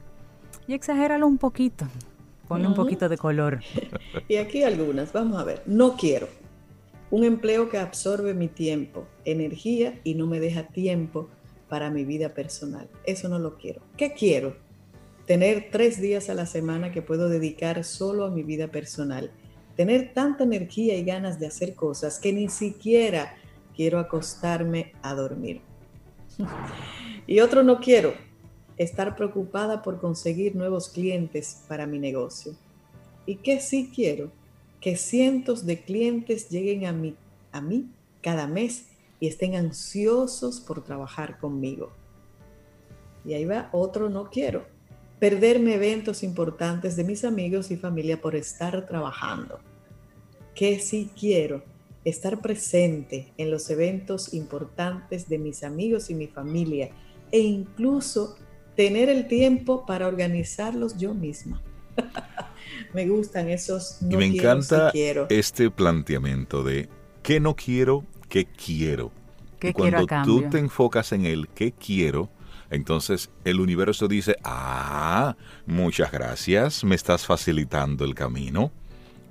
y 0.67 0.73
exagéralo 0.73 1.27
un 1.27 1.37
poquito. 1.37 1.85
Ponle 2.47 2.67
un 2.67 2.73
poquito 2.73 3.09
de 3.09 3.19
color. 3.19 3.59
Y 4.27 4.37
aquí 4.37 4.63
algunas, 4.63 5.13
vamos 5.13 5.39
a 5.39 5.43
ver. 5.43 5.61
No 5.65 5.95
quiero. 5.95 6.40
Un 7.11 7.25
empleo 7.25 7.67
que 7.67 7.77
absorbe 7.77 8.33
mi 8.33 8.47
tiempo, 8.47 9.05
energía 9.25 9.99
y 10.05 10.15
no 10.15 10.27
me 10.27 10.39
deja 10.39 10.69
tiempo 10.69 11.27
para 11.67 11.89
mi 11.89 12.05
vida 12.05 12.33
personal. 12.33 12.89
Eso 13.03 13.27
no 13.27 13.37
lo 13.37 13.57
quiero. 13.57 13.81
¿Qué 13.97 14.13
quiero? 14.13 14.55
Tener 15.25 15.67
tres 15.71 16.01
días 16.01 16.29
a 16.29 16.33
la 16.33 16.45
semana 16.45 16.91
que 16.93 17.01
puedo 17.01 17.27
dedicar 17.27 17.83
solo 17.83 18.25
a 18.25 18.31
mi 18.31 18.43
vida 18.43 18.69
personal. 18.69 19.29
Tener 19.75 20.13
tanta 20.13 20.45
energía 20.45 20.97
y 20.97 21.03
ganas 21.03 21.37
de 21.37 21.47
hacer 21.47 21.75
cosas 21.75 22.17
que 22.17 22.31
ni 22.31 22.47
siquiera 22.47 23.35
quiero 23.75 23.99
acostarme 23.99 24.93
a 25.01 25.13
dormir. 25.13 25.61
y 27.27 27.41
otro 27.41 27.61
no 27.61 27.79
quiero, 27.81 28.13
estar 28.77 29.17
preocupada 29.17 29.81
por 29.81 29.99
conseguir 29.99 30.55
nuevos 30.55 30.89
clientes 30.89 31.63
para 31.67 31.85
mi 31.85 31.99
negocio. 31.99 32.53
¿Y 33.25 33.35
qué 33.35 33.59
sí 33.59 33.91
quiero? 33.93 34.31
Que 34.81 34.97
cientos 34.97 35.65
de 35.65 35.81
clientes 35.81 36.49
lleguen 36.49 36.85
a 36.85 36.91
mí, 36.91 37.15
a 37.53 37.61
mí 37.61 37.89
cada 38.21 38.47
mes 38.47 38.87
y 39.21 39.27
estén 39.27 39.55
ansiosos 39.55 40.59
por 40.59 40.83
trabajar 40.83 41.39
conmigo. 41.39 41.93
Y 43.23 43.33
ahí 43.33 43.45
va 43.45 43.69
otro 43.71 44.09
no 44.09 44.29
quiero. 44.29 44.65
Perderme 45.19 45.75
eventos 45.75 46.23
importantes 46.23 46.97
de 46.97 47.03
mis 47.05 47.23
amigos 47.23 47.71
y 47.71 47.77
familia 47.77 48.19
por 48.19 48.35
estar 48.35 48.85
trabajando. 48.87 49.59
¿Qué 50.55 50.79
sí 50.79 51.11
quiero? 51.17 51.63
estar 52.03 52.41
presente 52.41 53.31
en 53.37 53.51
los 53.51 53.69
eventos 53.69 54.33
importantes 54.33 55.29
de 55.29 55.37
mis 55.37 55.63
amigos 55.63 56.09
y 56.09 56.15
mi 56.15 56.27
familia 56.27 56.89
e 57.31 57.39
incluso 57.39 58.35
tener 58.75 59.09
el 59.09 59.27
tiempo 59.27 59.85
para 59.85 60.07
organizarlos 60.07 60.97
yo 60.97 61.13
misma. 61.13 61.61
me 62.93 63.07
gustan 63.07 63.49
esos 63.49 64.01
no 64.01 64.13
y 64.13 64.17
me 64.17 64.25
encanta 64.37 64.91
este 65.29 65.69
planteamiento 65.71 66.63
de 66.63 66.89
qué 67.23 67.39
no 67.39 67.55
quiero, 67.55 68.05
qué 68.29 68.45
quiero. 68.45 69.11
y 69.61 69.73
cuando 69.73 70.05
tú 70.23 70.49
te 70.49 70.59
enfocas 70.59 71.11
en 71.11 71.25
el 71.25 71.47
qué 71.49 71.71
quiero, 71.71 72.29
entonces 72.69 73.29
el 73.43 73.59
universo 73.59 74.07
dice, 74.07 74.37
ah, 74.43 75.35
muchas 75.65 76.11
gracias, 76.11 76.83
me 76.83 76.95
estás 76.95 77.25
facilitando 77.25 78.05
el 78.05 78.15
camino, 78.15 78.71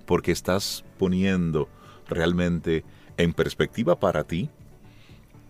porque 0.07 0.33
estás 0.33 0.85
poniendo 0.99 1.69
realmente 2.09 2.85
en 3.17 3.33
perspectiva 3.33 3.99
para 3.99 4.25
ti, 4.25 4.51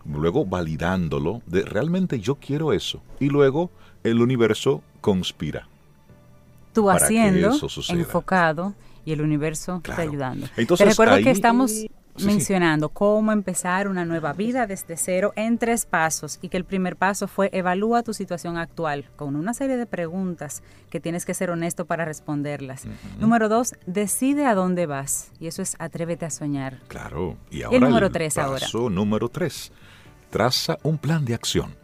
luego 0.05 0.45
validándolo 0.45 1.43
de 1.47 1.63
realmente 1.63 2.21
yo 2.21 2.37
quiero 2.37 2.73
eso. 2.73 3.03
Y 3.19 3.29
luego 3.29 3.71
el 4.05 4.21
universo 4.21 4.83
conspira. 5.01 5.70
Tú 6.73 6.91
haciendo, 6.91 7.53
enfocado, 7.89 8.75
y 9.05 9.13
el 9.13 9.23
universo 9.23 9.81
te 9.85 9.93
ayudando. 9.93 10.47
Entonces, 10.57 10.85
Te 10.85 10.91
recuerdo 10.91 11.17
que 11.23 11.31
estamos 11.31 11.87
mencionando 12.25 12.89
cómo 12.91 13.33
empezar 13.33 13.89
una 13.89 14.05
nueva 14.05 14.33
vida 14.33 14.67
desde 14.67 14.97
cero 14.97 15.33
en 15.37 15.59
tres 15.59 15.87
pasos 15.87 16.39
y 16.43 16.49
que 16.49 16.57
el 16.57 16.65
primer 16.65 16.97
paso 16.97 17.29
fue 17.29 17.49
evalúa 17.53 18.03
tu 18.03 18.13
situación 18.13 18.59
actual 18.59 19.07
con 19.17 19.37
una 19.37 19.55
serie 19.55 19.77
de 19.77 19.87
preguntas 19.87 20.63
que 20.91 21.01
tienes 21.01 21.25
que 21.25 21.35
ser 21.35 21.51
honesto 21.51 21.87
para 21.87 22.05
responderlas. 22.05 22.85
Número 23.19 23.49
dos, 23.49 23.75
decide 23.87 24.47
a 24.47 24.55
dónde 24.55 24.87
vas 24.87 25.31
y 25.39 25.47
eso 25.47 25.63
es 25.63 25.77
atrévete 25.79 26.27
a 26.27 26.31
soñar. 26.31 26.81
Claro. 26.89 27.37
Y 27.51 27.63
ahora 27.63 27.77
el 27.77 27.85
número 27.85 28.11
tres 28.11 28.35
paso 28.35 28.91
número 28.91 29.29
tres, 29.29 29.73
traza 30.31 30.79
un 30.83 30.99
plan 30.99 31.25
de 31.25 31.35
acción. 31.35 31.75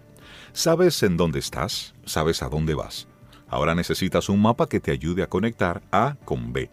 Sabes 0.52 1.02
en 1.02 1.16
dónde 1.16 1.38
estás, 1.38 1.94
sabes 2.04 2.42
a 2.42 2.48
dónde 2.48 2.74
vas. 2.74 3.06
Ahora 3.48 3.74
necesitas 3.74 4.28
un 4.28 4.42
mapa 4.42 4.68
que 4.68 4.80
te 4.80 4.90
ayude 4.90 5.22
a 5.22 5.28
conectar 5.28 5.82
A 5.92 6.16
con 6.24 6.52
B. 6.52 6.70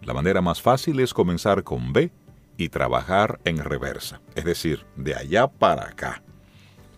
La 0.00 0.14
manera 0.14 0.40
más 0.40 0.60
fácil 0.60 0.98
es 1.00 1.14
comenzar 1.14 1.62
con 1.62 1.92
B 1.92 2.10
y 2.56 2.68
trabajar 2.68 3.40
en 3.44 3.58
reversa, 3.58 4.20
es 4.34 4.44
decir, 4.44 4.84
de 4.96 5.14
allá 5.14 5.46
para 5.46 5.86
acá. 5.86 6.22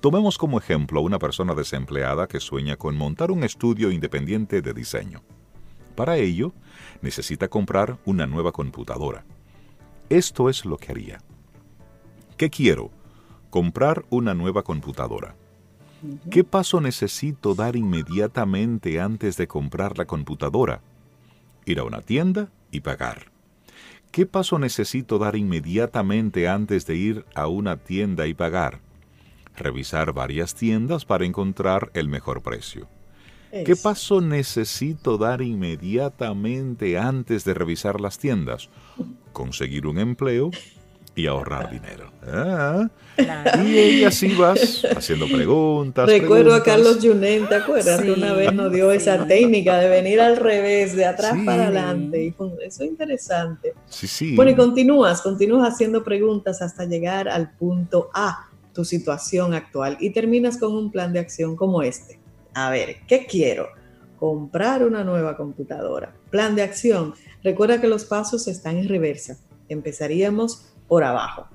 Tomemos 0.01 0.39
como 0.39 0.59
ejemplo 0.59 1.01
a 1.01 1.03
una 1.03 1.19
persona 1.19 1.55
desempleada 1.55 2.27
que 2.27 2.41
sueña 2.41 2.77
con 2.77 2.97
montar 2.97 3.31
un 3.31 3.45
estudio 3.45 3.91
independiente 3.91 4.63
de 4.63 4.75
diseño. 4.75 5.23
Para 5.95 6.17
ello, 6.17 6.53
necesita 7.03 7.49
comprar 7.49 7.99
una 8.05 8.27
nueva 8.27 8.53
computadora. 8.53 9.25
Esto 10.09 10.49
es 10.49 10.65
lo 10.65 10.77
que 10.77 10.93
haría. 10.93 11.21
¿Qué 12.37 12.51
quiero? 12.51 12.91
Comprar 13.51 14.05
una 14.11 14.35
nueva 14.35 14.63
computadora. 14.63 15.37
¿Qué 16.31 16.45
paso 16.45 16.81
necesito 16.81 17.55
dar 17.55 17.77
inmediatamente 17.77 19.01
antes 19.01 19.37
de 19.37 19.47
comprar 19.47 19.97
la 19.99 20.05
computadora? 20.05 20.81
Ir 21.65 21.79
a 21.79 21.85
una 21.85 22.01
tienda 22.01 22.49
y 22.71 22.81
pagar. 22.81 23.33
¿Qué 24.11 24.27
paso 24.27 24.59
necesito 24.59 25.19
dar 25.19 25.35
inmediatamente 25.35 26.49
antes 26.49 26.87
de 26.87 26.97
ir 26.97 27.25
a 27.35 27.49
una 27.49 27.79
tienda 27.79 28.27
y 28.27 28.35
pagar? 28.35 28.81
Revisar 29.57 30.13
varias 30.13 30.55
tiendas 30.55 31.05
para 31.05 31.25
encontrar 31.25 31.91
el 31.95 32.09
mejor 32.09 32.43
precio. 32.43 32.89
¿Qué 33.65 33.77
paso 33.77 34.21
necesito 34.21 35.17
dar 35.17 35.41
inmediatamente 35.41 36.99
antes 36.99 37.45
de 37.45 37.55
revisar 37.55 38.01
las 38.01 38.19
tiendas? 38.19 38.69
Conseguir 39.33 39.87
un 39.87 39.99
empleo 39.99 40.51
y 41.17 41.27
ahorrar 41.27 41.71
dinero. 41.71 42.11
Ah, 42.27 42.89
y 43.65 44.03
así 44.05 44.35
vas 44.35 44.85
haciendo 44.97 45.27
preguntas. 45.27 46.09
Recuerdo 46.09 46.55
a 46.55 46.63
Carlos 46.63 46.99
Junen, 47.01 47.49
¿te 47.49 47.57
acuerdas? 47.57 48.01
que 48.01 48.11
una 48.11 48.33
vez 48.33 48.53
nos 48.53 48.73
dio 48.73 48.91
esa 48.91 49.27
técnica 49.27 49.79
de 49.79 49.89
venir 49.89 50.21
al 50.21 50.37
revés, 50.37 50.97
de 50.97 51.05
atrás 51.05 51.37
para 51.45 51.65
adelante. 51.65 52.25
Y 52.25 52.29
eso 52.29 52.83
es 52.83 52.91
interesante. 52.91 53.75
Sí, 53.89 54.07
sí. 54.07 54.35
Bueno, 54.35 54.51
y 54.51 54.57
continúas, 54.57 55.23
continúas 55.23 55.73
haciendo 55.73 56.03
preguntas 56.03 56.63
hasta 56.63 56.85
llegar 56.85 57.29
al 57.29 57.53
punto 57.53 58.11
A, 58.15 58.49
tu 58.73 58.85
situación 58.85 59.55
actual, 59.55 59.97
y 60.01 60.11
terminas 60.11 60.59
con 60.59 60.75
un 60.75 60.91
plan 60.91 61.13
de 61.13 61.21
acción 61.21 61.55
como 61.55 61.83
este. 61.83 62.19
A 62.55 62.71
ver, 62.71 62.97
¿qué 63.07 63.27
quiero? 63.27 63.69
Comprar 64.19 64.85
una 64.85 65.05
nueva 65.05 65.37
computadora. 65.37 66.13
Plan 66.31 66.57
de 66.57 66.63
acción. 66.63 67.15
Recuerda 67.43 67.81
que 67.81 67.87
los 67.87 68.05
pasos 68.05 68.49
están 68.49 68.79
en 68.79 68.89
reversa. 68.89 69.37
Empezaríamos 69.69 70.74
por 70.89 71.05
abajo. 71.05 71.49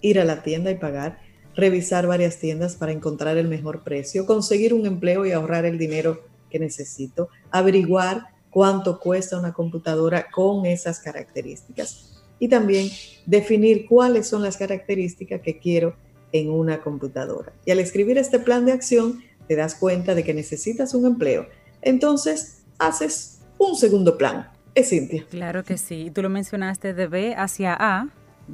Ir 0.00 0.20
a 0.20 0.24
la 0.24 0.42
tienda 0.42 0.70
y 0.70 0.76
pagar, 0.76 1.20
revisar 1.54 2.06
varias 2.06 2.38
tiendas 2.38 2.76
para 2.76 2.92
encontrar 2.92 3.36
el 3.36 3.48
mejor 3.48 3.82
precio, 3.82 4.26
conseguir 4.26 4.74
un 4.74 4.86
empleo 4.86 5.26
y 5.26 5.32
ahorrar 5.32 5.64
el 5.64 5.78
dinero 5.78 6.24
que 6.50 6.58
necesito, 6.58 7.28
averiguar 7.50 8.26
cuánto 8.50 9.00
cuesta 9.00 9.38
una 9.38 9.52
computadora 9.52 10.30
con 10.30 10.66
esas 10.66 11.00
características 11.00 12.22
y 12.38 12.48
también 12.48 12.90
definir 13.24 13.86
cuáles 13.86 14.26
son 14.26 14.42
las 14.42 14.56
características 14.56 15.40
que 15.40 15.58
quiero 15.58 15.96
en 16.32 16.50
una 16.50 16.80
computadora. 16.80 17.52
Y 17.64 17.70
al 17.70 17.78
escribir 17.78 18.18
este 18.18 18.38
plan 18.38 18.66
de 18.66 18.72
acción, 18.72 19.22
te 19.46 19.56
das 19.56 19.74
cuenta 19.74 20.14
de 20.14 20.24
que 20.24 20.34
necesitas 20.34 20.94
un 20.94 21.06
empleo. 21.06 21.46
Entonces, 21.82 22.62
haces 22.78 23.40
un 23.58 23.76
segundo 23.76 24.18
plan. 24.18 24.48
Es 24.74 24.88
Cintia. 24.88 25.26
Claro 25.30 25.62
que 25.62 25.76
sí. 25.76 26.10
Tú 26.12 26.22
lo 26.22 26.30
mencionaste 26.30 26.94
de 26.94 27.06
B 27.06 27.34
hacia 27.36 27.76
A, 27.78 28.08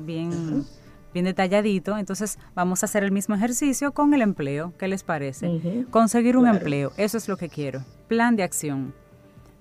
bien, 0.05 0.65
bien 1.13 1.25
detalladito. 1.25 1.99
Entonces 1.99 2.39
vamos 2.55 2.83
a 2.83 2.87
hacer 2.87 3.05
el 3.05 3.13
mismo 3.13 3.35
ejercicio 3.35 3.93
con 3.93 4.15
el 4.15 4.23
empleo. 4.23 4.73
¿Qué 4.79 4.89
les 4.89 5.03
parece? 5.03 5.87
Conseguir 5.91 6.37
un 6.37 6.47
empleo, 6.47 6.93
eso 6.97 7.19
es 7.19 7.29
lo 7.29 7.37
que 7.37 7.49
quiero. 7.49 7.85
Plan 8.09 8.37
de 8.37 8.43
acción. 8.43 8.95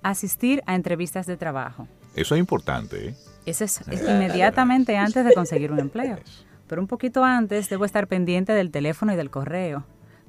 Asistir 0.02 0.62
a 0.66 0.74
entrevistas 0.74 1.26
de 1.26 1.36
trabajo. 1.36 1.88
Eso 2.14 2.34
es 2.34 2.38
importante. 2.40 3.08
¿eh? 3.08 3.14
Eso 3.46 3.64
es, 3.64 3.80
inmediatamente 3.90 4.96
antes 4.96 5.24
de 5.24 5.32
conseguir 5.32 5.72
un 5.72 5.80
empleo. 5.80 6.18
Pero 6.68 6.82
un 6.82 6.86
poquito 6.86 7.24
antes 7.24 7.68
debo 7.68 7.84
estar 7.84 8.06
pendiente 8.06 8.52
del 8.52 8.70
teléfono 8.70 9.12
y 9.12 9.16
del 9.16 9.30
correo. 9.30 9.84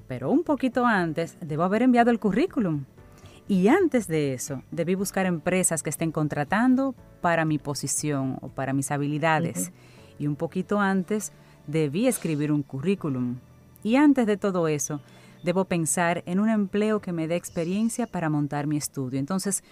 Pero 0.08 0.32
un 0.32 0.43
poquito 0.43 0.86
antes 0.86 1.38
debo 1.41 1.63
haber 1.63 1.84
enviado 1.84 2.12
el 2.12 2.19
currículum. 2.19 2.86
Y 3.48 3.67
antes 3.67 4.08
de 4.08 4.34
eso, 4.34 4.63
debí 4.72 4.95
buscar 4.95 5.26
empresas 5.26 5.84
que 5.84 5.89
estén 5.89 6.12
contratando 6.12 6.95
para 7.19 7.45
mi 7.45 7.58
posición 7.58 8.38
o 8.41 8.48
para 8.48 8.74
mis 8.74 8.91
habilidades. 8.91 9.72
Y 10.19 10.27
un 10.27 10.36
poquito 10.36 10.79
antes, 10.79 11.32
debí 11.65 12.08
escribir 12.08 12.51
un 12.51 12.62
currículum. 12.62 13.38
Y 13.82 13.95
antes 13.95 14.27
de 14.27 14.38
todo 14.38 14.67
eso, 14.67 15.01
debo 15.43 15.65
pensar 15.65 16.23
en 16.25 16.39
un 16.39 16.49
empleo 16.49 16.99
que 16.99 17.13
me 17.13 17.27
dé 17.27 17.36
experiencia 17.36 18.05
para 18.05 18.29
montar 18.29 18.67
mi 18.67 18.77
estudio. 18.77 19.19
Entonces, 19.19 19.63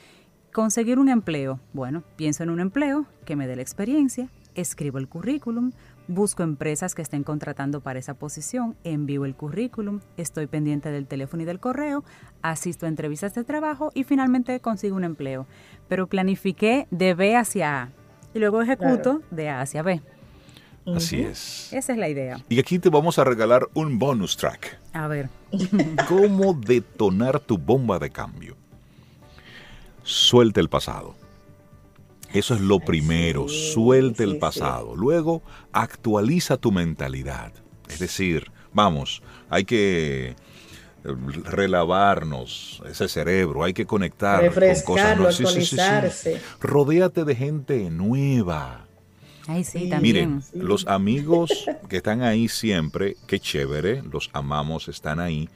conseguir 0.54 0.98
un 0.98 1.10
empleo. 1.10 1.60
Bueno, 1.74 2.04
pienso 2.16 2.44
en 2.44 2.50
un 2.50 2.60
empleo 2.60 3.06
que 3.26 3.36
me 3.36 3.48
dé 3.48 3.56
la 3.56 3.62
experiencia, 3.62 4.30
escribo 4.56 4.98
el 4.98 5.08
currículum, 5.08 5.72
busco 6.08 6.42
empresas 6.42 6.96
que 6.96 7.02
estén 7.02 7.24
contratando 7.24 7.82
para 7.82 8.00
esa 8.00 8.14
posición, 8.14 8.76
envío 8.84 9.26
el 9.26 9.36
currículum, 9.36 10.00
estoy 10.16 10.48
pendiente 10.48 10.90
del 10.90 11.06
teléfono 11.06 11.44
y 11.44 11.46
del 11.46 11.60
correo, 11.60 12.04
asisto 12.42 12.86
a 12.86 12.90
entrevistas 12.90 13.36
de 13.36 13.44
trabajo 13.44 13.92
y 13.94 14.04
finalmente 14.04 14.60
consigo 14.60 14.96
un 14.96 15.04
empleo. 15.04 15.46
Pero 15.88 16.08
planifiqué 16.08 16.88
de 16.92 17.14
B 17.14 17.36
hacia 17.36 17.84
A 17.84 17.90
y 18.34 18.40
luego 18.40 18.62
ejecuto 18.62 19.22
de 19.32 19.50
A 19.50 19.62
hacia 19.62 19.84
B. 19.84 20.02
Así 20.96 21.22
es. 21.22 21.72
Esa 21.74 21.94
es 21.94 21.98
la 21.98 22.10
idea. 22.10 22.44
Y 22.50 22.60
aquí 22.60 22.80
te 22.80 22.90
vamos 22.90 23.20
a 23.20 23.24
regalar 23.24 23.68
un 23.74 24.00
bonus 24.00 24.38
track. 24.38 24.80
A 24.94 25.08
ver. 25.08 25.30
¿Cómo 26.08 26.54
detonar 26.54 27.40
tu 27.40 27.58
bomba 27.58 28.00
de 28.00 28.10
cambio? 28.10 28.56
Suelta 30.04 30.60
el 30.60 30.70
pasado. 30.70 31.16
Eso 32.34 32.56
es 32.56 32.62
lo 32.62 32.80
primero, 32.80 33.48
suelte 33.48 34.24
el 34.24 34.38
pasado. 34.38 34.96
Luego, 34.96 35.42
actualiza 35.72 36.58
tu 36.58 36.72
mentalidad. 36.72 37.54
Es 37.88 38.00
decir, 38.00 38.52
vamos, 38.74 39.22
hay 39.50 39.64
que 39.64 40.28
eh, 40.30 40.36
relavarnos 41.46 42.84
ese 42.90 43.08
cerebro, 43.08 43.64
hay 43.64 43.74
que 43.74 43.86
conectar 43.86 44.54
con 44.54 44.96
cosas 44.96 45.18
nuevas. 45.18 46.28
Rodéate 46.60 47.24
de 47.24 47.36
gente 47.36 47.90
nueva. 47.90 48.87
Ay, 49.48 49.64
sí, 49.64 49.90
también. 49.90 50.02
Miren, 50.02 50.44
los 50.54 50.88
amigos 50.88 51.66
que 51.88 51.98
están 51.98 52.22
ahí 52.22 52.48
siempre, 52.48 53.16
qué 53.28 53.40
chévere, 53.40 54.04
los 54.12 54.30
amamos, 54.34 54.88
están 54.90 55.20
ahí, 55.20 55.50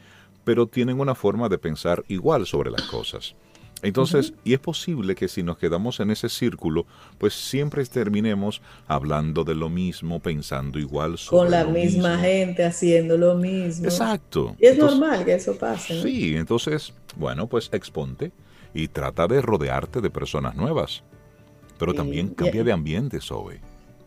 pero 0.44 0.66
tienen 0.66 1.00
una 1.00 1.14
forma 1.14 1.50
de 1.50 1.58
pensar 1.58 2.04
igual 2.08 2.46
sobre 2.46 2.72
las 2.72 2.84
cosas. 2.84 3.36
Entonces, 3.84 4.34
y 4.44 4.54
es 4.54 4.60
posible 4.60 5.16
que 5.16 5.28
si 5.28 5.42
nos 5.42 5.58
quedamos 5.58 6.00
en 6.00 6.12
ese 6.12 6.30
círculo, 6.30 6.86
pues 7.18 7.34
siempre 7.34 7.84
terminemos 7.86 8.62
hablando 8.88 9.44
de 9.44 9.56
lo 9.56 9.70
mismo, 9.70 10.20
pensando 10.20 10.78
igual 10.78 11.18
sobre 11.18 11.44
Con 11.44 11.52
la 11.52 11.66
misma 11.66 12.20
gente 12.20 12.64
haciendo 12.64 13.18
lo 13.18 13.36
mismo. 13.36 13.86
Exacto. 13.86 14.56
Y 14.60 14.68
es 14.68 14.78
normal 14.78 15.26
que 15.26 15.34
eso 15.34 15.58
pase. 15.58 15.96
¿no? 15.96 16.04
Sí, 16.04 16.36
entonces, 16.36 16.94
bueno, 17.16 17.48
pues 17.48 17.70
exponte 17.74 18.32
y 18.74 18.88
trata 18.88 19.28
de 19.28 19.42
rodearte 19.42 20.00
de 20.00 20.10
personas 20.12 20.56
nuevas. 20.56 21.04
Pero 21.80 21.96
también 21.96 22.30
cambia 22.30 22.64
de 22.64 22.72
ambiente, 22.72 23.20
Zoe. 23.20 23.60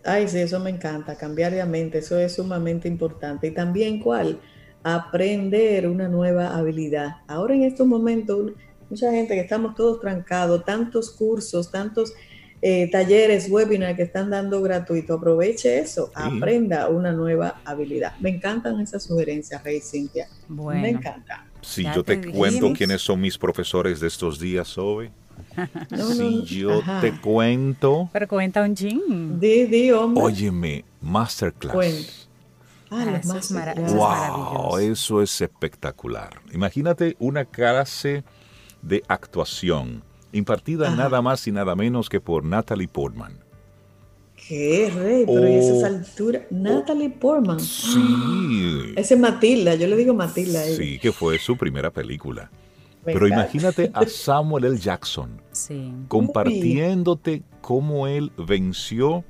Ay, 0.05 0.29
sí, 0.29 0.39
eso 0.39 0.61
me 0.61 0.71
encanta, 0.71 1.17
cambiar 1.17 1.53
de 1.53 1.63
ambiente, 1.63 1.99
eso 1.99 2.19
es 2.19 2.35
sumamente 2.35 2.89
importante. 2.89 3.47
Y 3.47 3.51
también, 3.53 4.01
¿cuál? 4.01 4.41
Aprender 4.83 5.89
una 5.89 6.09
nueva 6.09 6.57
habilidad. 6.57 7.17
Ahora 7.27 7.55
en 7.55 7.63
estos 7.63 7.87
momentos 7.87 8.53
mucha 8.91 9.11
gente 9.11 9.35
que 9.35 9.41
estamos 9.41 9.75
todos 9.75 10.01
trancados, 10.01 10.65
tantos 10.65 11.11
cursos, 11.11 11.71
tantos 11.71 12.13
eh, 12.63 12.91
talleres, 12.91 13.51
webinars 13.51 13.97
que 13.97 14.05
están 14.05 14.31
dando 14.31 14.63
gratuito. 14.63 15.15
Aproveche 15.15 15.79
eso, 15.79 16.11
aprenda 16.15 16.89
una 16.89 17.13
nueva 17.13 17.61
habilidad. 17.65 18.15
Me 18.21 18.31
encantan 18.31 18.81
esas 18.81 19.03
sugerencias, 19.03 19.63
Rey 19.63 19.81
Cintia. 19.81 20.29
Me 20.49 20.91
encanta. 20.91 21.47
Si 21.61 21.85
yo 21.95 22.05
te, 22.05 22.21
cuento 22.31 22.73
quiénes 22.73 23.03
son 23.03 23.21
mis 23.21 23.37
profesores 23.37 24.01
de 24.01 24.09
estos 24.09 24.39
días, 24.39 24.69
Si 26.17 26.43
yo 26.45 26.83
te 27.01 27.13
cuento. 27.21 28.09
Pero 28.13 28.29
cuenta 28.29 28.63
un 28.63 28.75
ching. 28.75 29.39
Di, 29.39 29.67
di, 29.67 29.91
hombre. 29.91 30.25
Óyeme, 30.25 30.85
Masterclass. 31.01 32.29
Ah, 32.91 33.05
ah 33.09 33.17
eso, 33.19 33.39
es 33.39 33.95
wow, 33.95 34.79
eso 34.79 35.23
es 35.23 35.41
espectacular. 35.41 36.41
Imagínate 36.53 37.17
una 37.19 37.45
clase 37.45 38.25
de 38.83 39.03
actuación, 39.09 40.03
impartida 40.33 40.95
nada 40.95 41.23
más 41.23 41.47
y 41.47 41.53
nada 41.53 41.75
menos 41.75 42.09
que 42.09 42.21
por 42.21 42.45
Natalie 42.45 42.89
Portman. 42.89 43.45
¿Qué, 44.47 44.93
Rey? 44.95 45.25
Pero 45.27 45.49
¿y 45.49 45.55
esa 45.55 45.87
altura? 45.87 46.43
Natalie 46.51 47.11
Portman. 47.11 47.59
Sí. 47.61 48.93
Ese 48.97 49.15
es 49.15 49.21
Matilda, 49.21 49.75
yo 49.75 49.87
le 49.87 49.97
digo 49.97 50.13
Matilda. 50.13 50.63
Sí, 50.65 50.99
que 50.99 51.13
fue 51.13 51.39
su 51.39 51.57
primera 51.57 51.91
película. 51.91 52.51
Pero 53.05 53.27
imagínate 53.27 53.91
a 53.95 54.05
Samuel 54.07 54.65
L. 54.65 54.79
Jackson 54.79 55.41
compartiendo 56.09 57.21
cómo 57.61 58.07
él 58.07 58.33
venció 58.37 59.25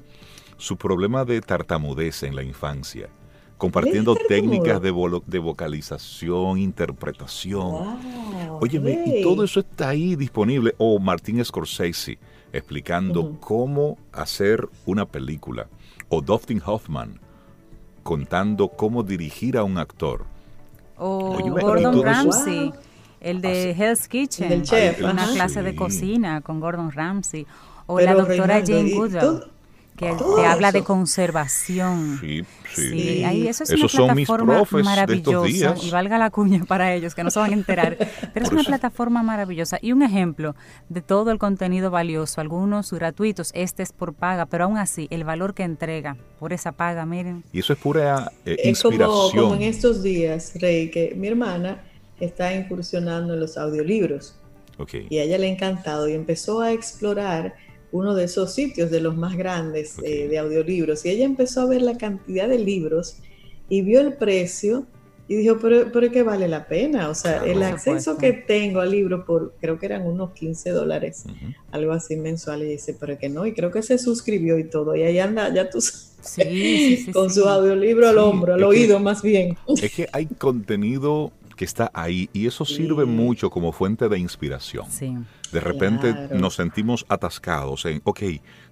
su 0.56 0.76
problema 0.76 1.24
de 1.24 1.40
tartamudez 1.40 2.22
en 2.22 2.36
la 2.36 2.42
infancia 2.42 3.08
compartiendo 3.56 4.14
técnicas 4.28 4.82
de, 4.82 4.92
de, 5.26 5.38
vocalización, 5.38 6.58
interpretación. 6.58 7.98
Óyeme, 8.60 9.04
y 9.06 9.22
todo 9.22 9.44
eso 9.44 9.60
está 9.60 9.90
ahí 9.90 10.16
disponible. 10.16 10.74
O 10.76 10.98
Martín 10.98 11.42
Scorsese 11.42 12.18
explicando 12.52 13.38
cómo 13.40 13.98
hacer 14.12 14.68
una 14.86 15.06
película. 15.06 15.68
O 16.08 16.20
Dustin 16.20 16.60
Hoffman 16.64 17.20
contando 18.02 18.68
cómo 18.68 19.02
dirigir 19.02 19.56
a 19.56 19.64
un 19.64 19.78
actor. 19.78 20.24
O 20.96 21.36
Gordon 21.40 22.02
Ramsay, 22.02 22.72
el 23.24 23.40
de 23.40 23.70
Hell's 23.72 24.06
Kitchen, 24.08 24.62
una 25.02 25.26
clase 25.32 25.62
de 25.62 25.74
cocina 25.74 26.40
con 26.40 26.60
Gordon 26.60 26.92
Ramsay. 26.92 27.46
O 27.86 28.00
la 28.00 28.14
doctora 28.14 28.62
Jane 28.64 28.92
Goodall 28.94 29.50
que 29.96 30.12
te 30.36 30.46
habla 30.46 30.72
de 30.72 30.82
conservación. 30.82 32.18
Sí, 32.20 32.44
sí. 32.74 33.24
ahí 33.24 33.46
eso 33.46 33.64
es 33.64 33.70
una 33.70 34.14
plataforma 34.14 34.64
maravillosa 34.82 35.74
y 35.80 35.90
valga 35.90 36.18
la 36.18 36.30
cuña 36.30 36.64
para 36.64 36.92
ellos 36.94 37.14
que 37.14 37.22
no 37.22 37.30
se 37.30 37.38
van 37.38 37.50
a 37.50 37.54
enterar, 37.54 37.96
pero 38.34 38.46
es 38.46 38.52
una 38.52 38.64
plataforma 38.64 39.22
maravillosa 39.22 39.78
y 39.80 39.92
un 39.92 40.02
ejemplo 40.02 40.56
de 40.88 41.00
todo 41.00 41.30
el 41.30 41.38
contenido 41.38 41.90
valioso, 41.90 42.40
algunos 42.40 42.92
gratuitos, 42.92 43.52
este 43.54 43.82
es 43.82 43.92
por 43.92 44.14
paga, 44.14 44.46
pero 44.46 44.64
aún 44.64 44.78
así 44.78 45.06
el 45.10 45.22
valor 45.22 45.54
que 45.54 45.62
entrega 45.62 46.16
por 46.40 46.52
esa 46.52 46.72
paga, 46.72 47.06
miren. 47.06 47.44
Y 47.52 47.60
eso 47.60 47.72
es 47.72 47.78
pura 47.78 48.32
eh, 48.44 48.56
inspiración. 48.64 49.10
Es 49.10 49.32
como, 49.32 49.42
como 49.42 49.54
en 49.54 49.62
estos 49.62 50.02
días, 50.02 50.52
Rey, 50.60 50.90
que 50.90 51.14
mi 51.16 51.28
hermana 51.28 51.82
está 52.20 52.54
incursionando 52.54 53.34
en 53.34 53.40
los 53.40 53.56
audiolibros. 53.56 54.36
Okay. 54.78 55.06
Y 55.08 55.18
a 55.18 55.22
ella 55.24 55.38
le 55.38 55.46
ha 55.46 55.50
encantado 55.50 56.08
y 56.08 56.14
empezó 56.14 56.60
a 56.60 56.72
explorar 56.72 57.54
uno 57.92 58.14
de 58.14 58.24
esos 58.24 58.52
sitios 58.52 58.90
de 58.90 59.00
los 59.00 59.16
más 59.16 59.36
grandes 59.36 59.98
eh, 60.02 60.26
de 60.26 60.38
audiolibros. 60.38 61.04
Y 61.04 61.10
ella 61.10 61.24
empezó 61.24 61.60
a 61.60 61.66
ver 61.66 61.82
la 61.82 61.96
cantidad 61.96 62.48
de 62.48 62.58
libros 62.58 63.18
y 63.68 63.82
vio 63.82 64.00
el 64.00 64.14
precio 64.14 64.86
y 65.26 65.36
dijo, 65.36 65.58
pero, 65.58 65.90
pero 65.90 66.10
que 66.10 66.22
vale 66.22 66.48
la 66.48 66.66
pena. 66.66 67.08
O 67.08 67.14
sea, 67.14 67.44
el 67.44 67.62
acceso 67.62 68.18
que 68.18 68.32
tengo 68.32 68.80
al 68.80 68.90
libro 68.90 69.24
por, 69.24 69.54
creo 69.60 69.78
que 69.78 69.86
eran 69.86 70.06
unos 70.06 70.32
15 70.32 70.70
dólares, 70.70 71.24
algo 71.70 71.92
así 71.92 72.16
mensual. 72.16 72.62
Y 72.62 72.66
dice, 72.66 72.94
pero 72.98 73.16
que 73.18 73.28
no. 73.28 73.46
Y 73.46 73.54
creo 73.54 73.70
que 73.70 73.82
se 73.82 73.96
suscribió 73.96 74.58
y 74.58 74.64
todo. 74.64 74.94
Y 74.94 75.02
ahí 75.02 75.18
anda, 75.18 75.52
ya 75.54 75.70
tú 75.70 75.80
sí, 75.80 77.06
con 77.12 77.30
su 77.30 77.48
audiolibro 77.48 78.08
al 78.08 78.18
hombro, 78.18 78.54
al 78.54 78.64
oído 78.64 78.98
más 78.98 79.22
bien. 79.22 79.56
Es 79.80 79.92
que 79.92 80.08
hay 80.12 80.26
contenido 80.26 81.32
que 81.54 81.64
está 81.64 81.90
ahí 81.94 82.28
y 82.32 82.46
eso 82.46 82.64
sirve 82.64 83.04
mucho 83.04 83.50
como 83.50 83.72
fuente 83.72 84.08
de 84.08 84.18
inspiración. 84.18 84.86
De 85.52 85.60
repente 85.60 86.14
nos 86.32 86.54
sentimos 86.54 87.06
atascados 87.08 87.84
en, 87.86 88.00
ok, 88.04 88.22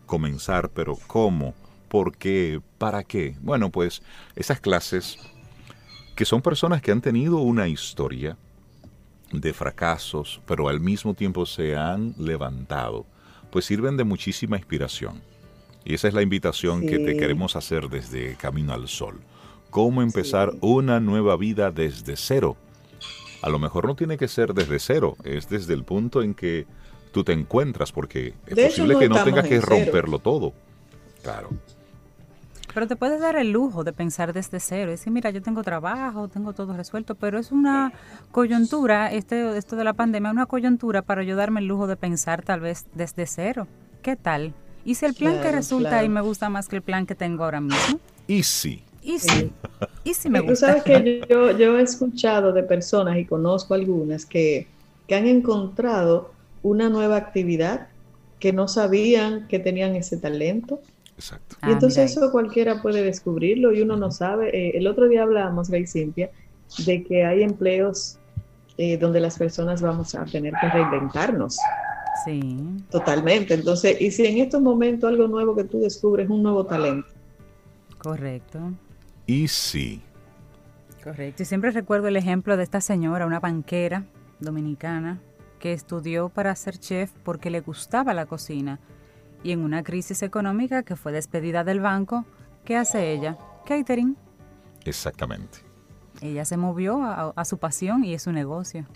comenzar, 0.07 0.71
pero 0.71 0.97
¿cómo? 1.07 1.55
¿Por 1.89 2.17
qué? 2.17 2.61
¿Para 2.79 3.05
qué? 3.05 3.37
Bueno, 3.41 3.71
pues 3.71 4.03
esas 4.35 4.61
clases 4.61 5.19
que 6.15 6.25
son 6.25 6.43
personas 6.43 6.83
que 6.83 6.93
han 6.93 7.01
tenido 7.01 7.39
una 7.39 7.69
historia 7.69 8.37
de 9.33 9.53
fracasos, 9.53 10.41
pero 10.47 10.69
al 10.69 10.81
mismo 10.81 11.15
tiempo 11.15 11.47
se 11.47 11.77
han 11.77 12.15
levantado, 12.19 13.07
pues 13.51 13.65
sirven 13.65 13.97
de 13.97 14.05
muchísima 14.05 14.57
inspiración. 14.57 15.23
Y 15.85 15.95
esa 15.95 16.09
es 16.09 16.15
la 16.15 16.23
invitación 16.23 16.87
que 16.87 16.99
te 16.99 17.17
queremos 17.17 17.57
hacer 17.57 17.89
desde 17.89 18.37
Camino 18.37 18.73
al 18.73 18.89
Sol. 18.89 19.21
Cómo 19.71 20.03
empezar 20.03 20.53
una 20.61 21.01
nueva 21.01 21.37
vida 21.37 21.71
desde 21.71 22.17
cero 22.17 22.57
a 23.43 23.51
lo 23.51 23.59
mejor 23.59 23.87
no 23.87 23.97
tiene 23.97 24.17
que 24.17 24.29
ser 24.29 24.55
desde 24.55 24.79
cero, 24.79 25.17
es 25.25 25.49
desde 25.49 25.75
el 25.75 25.85
punto 25.85 26.23
en 26.23 26.35
que 26.35 26.67
tú 27.13 27.25
te 27.25 27.33
encuentras, 27.33 27.93
porque 27.93 28.35
es 28.47 28.71
posible 28.71 28.99
que 28.99 29.09
no 29.09 29.23
tengas 29.23 29.47
que 29.47 29.61
romperlo 29.61 30.21
todo. 30.21 30.53
Claro. 31.23 31.51
Pero 32.73 32.87
te 32.87 32.97
puedes 32.97 33.21
dar 33.21 33.37
el 33.37 33.51
lujo 33.51 33.85
de 33.85 33.93
pensar 33.93 34.33
desde 34.33 34.59
cero. 34.59 34.93
Es 34.93 35.01
decir, 35.01 35.13
mira, 35.13 35.29
yo 35.31 35.43
tengo 35.43 35.63
trabajo, 35.63 36.29
tengo 36.29 36.55
todo 36.55 36.75
resuelto, 36.75 37.15
pero 37.15 37.39
es 37.39 37.53
una 37.53 37.93
coyuntura, 38.31 39.13
este, 39.13 39.59
esto 39.59 39.77
de 39.77 39.85
la 39.85 39.93
pandemia, 39.93 40.31
una 40.31 40.47
coyuntura 40.47 41.03
para 41.03 41.23
yo 41.23 41.37
darme 41.37 41.61
el 41.61 41.67
lujo 41.67 41.87
de 41.87 41.97
pensar 41.97 42.43
tal 42.43 42.61
vez 42.61 42.87
desde 42.95 43.27
cero. 43.27 43.67
¿Qué 44.01 44.17
tal? 44.17 44.55
¿Y 44.85 44.95
si 44.95 45.05
el 45.05 45.15
plan 45.15 45.41
que 45.43 45.53
resulta 45.53 45.99
ahí 45.99 46.09
me 46.09 46.23
gusta 46.23 46.49
más 46.49 46.69
que 46.69 46.77
el 46.77 46.83
plan 46.83 47.07
que 47.07 47.15
tengo 47.15 47.45
ahora 47.45 47.61
mismo? 47.61 48.01
Y 48.27 48.43
sí. 48.43 48.85
Y 49.03 49.19
sí. 49.19 49.51
Y 50.05 50.15
sí 50.15 50.31
me 50.31 50.41
gusta. 50.41 50.53
Tú 50.53 50.57
sabes 50.57 50.83
que 50.85 51.23
yo, 51.29 51.57
yo 51.57 51.79
he 51.79 51.83
escuchado 51.83 52.53
de 52.53 52.63
personas 52.63 53.19
y 53.19 53.25
conozco 53.25 53.75
algunas 53.75 54.25
que, 54.25 54.69
que 55.09 55.15
han 55.15 55.27
encontrado 55.27 56.33
una 56.63 56.89
nueva 56.89 57.17
actividad 57.17 57.89
que 58.39 58.53
no 58.53 58.69
sabían 58.69 59.47
que 59.49 59.59
tenían 59.59 59.95
ese 59.97 60.17
talento. 60.17 60.81
Exacto. 61.17 61.57
Y 61.67 61.73
entonces 61.73 62.11
eso 62.11 62.33
cualquiera 62.33 62.83
puede 62.83 63.03
descubrirlo 63.03 63.73
y 63.73 63.83
uno 63.83 63.97
no 63.97 64.11
sabe. 64.11 64.49
Eh, 64.49 64.79
el 64.79 64.87
otro 64.87 65.09
día 65.09 65.23
hablábamos, 65.23 65.69
Gay 65.71 65.87
Cintia, 65.87 66.31
de 66.87 67.05
que 67.05 67.25
hay 67.25 67.43
empleos 67.43 68.19
eh, 68.79 68.97
donde 68.97 69.21
las 69.21 69.39
personas 69.39 69.83
vamos 69.83 70.15
a 70.15 70.25
tener 70.25 70.55
que 70.61 70.69
reinventarnos. 70.71 71.59
Sí. 72.25 72.59
Totalmente. 72.91 73.55
Entonces, 73.55 74.01
y 74.01 74.11
si 74.11 74.27
en 74.27 74.39
estos 74.39 74.61
momentos 74.61 75.09
algo 75.09 75.29
nuevo 75.29 75.55
que 75.55 75.65
tú 75.65 75.81
descubres, 75.81 76.29
un 76.29 76.43
nuevo 76.43 76.67
talento. 76.67 77.09
Correcto. 77.99 78.59
Y 79.27 79.49
sí. 79.49 80.03
Correcto. 81.03 81.43
Y 81.43 81.47
siempre 81.47 81.71
recuerdo 81.71 82.09
el 82.09 82.17
ejemplo 82.17 82.57
de 82.57 82.63
esta 82.63 82.81
señora, 82.81 83.27
una 83.27 83.41
banquera 83.41 84.05
dominicana, 84.41 85.21
que 85.59 85.73
estudió 85.73 86.29
para 86.29 86.55
ser 86.57 86.79
chef 86.79 87.13
porque 87.23 87.51
le 87.51 87.61
gustaba 87.61 88.15
la 88.15 88.27
cocina. 88.27 88.81
Y 89.45 89.53
en 89.53 89.61
una 89.61 89.83
crisis 89.83 90.23
económica 90.23 90.83
que 90.83 90.97
fue 90.97 91.13
despedida 91.13 91.65
del 91.65 91.81
banco, 91.81 92.25
¿qué 92.65 92.77
hace 92.77 93.13
ella? 93.13 93.37
Catering. 93.67 94.17
Exactamente. 94.85 95.59
Ella 96.21 96.45
se 96.45 96.57
movió 96.57 97.03
a, 97.03 97.45
su 97.45 97.59
pasión 97.59 98.05
y 98.05 98.15
es 98.15 98.23
su 98.23 98.33
negocio. 98.33 98.87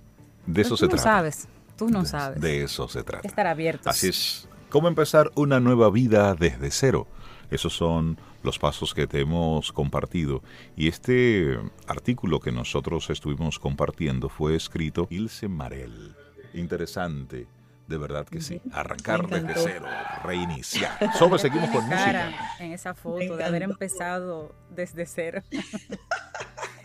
De 0.47 0.63
eso 0.63 0.77
se 0.77 0.87
tú 0.87 0.91
trata. 0.91 1.03
No 1.03 1.17
sabes, 1.17 1.49
tú 1.77 1.89
no 1.89 2.05
sabes. 2.05 2.41
De 2.41 2.63
eso 2.63 2.89
se 2.89 3.03
trata. 3.03 3.27
Estar 3.27 3.47
abiertos. 3.47 3.87
Así 3.87 4.09
es. 4.09 4.49
¿Cómo 4.69 4.89
empezar 4.89 5.31
una 5.35 5.59
nueva 5.59 5.91
vida 5.91 6.35
desde 6.35 6.71
cero? 6.71 7.07
Esos 7.51 7.73
son 7.73 8.19
los 8.47 8.59
pasos 8.59 8.95
que 8.95 9.07
te 9.07 9.21
hemos 9.21 9.73
compartido. 9.73 10.43
Y 10.75 10.89
este 10.89 11.59
artículo 11.87 12.41
que 12.41 12.53
nosotros 12.53 13.11
estuvimos 13.11 13.59
compartiendo 13.59 14.31
fue 14.31 14.57
escrito 14.57 15.07
Ilse 15.11 15.49
Marel 15.49 16.17
interesante. 16.59 17.47
De 17.87 17.99
verdad 17.99 18.27
que 18.27 18.41
sí. 18.41 18.61
Arrancar 18.73 19.29
desde 19.29 19.55
cero, 19.55 19.87
reiniciar. 20.25 20.99
Solo 21.17 21.39
seguimos 21.39 21.71
con 21.71 21.85
música. 21.85 22.33
En 22.59 22.73
esa 22.73 22.95
foto 22.95 23.37
de 23.37 23.45
haber 23.45 23.63
empezado 23.63 24.57
desde 24.71 25.07
cero. 25.07 25.43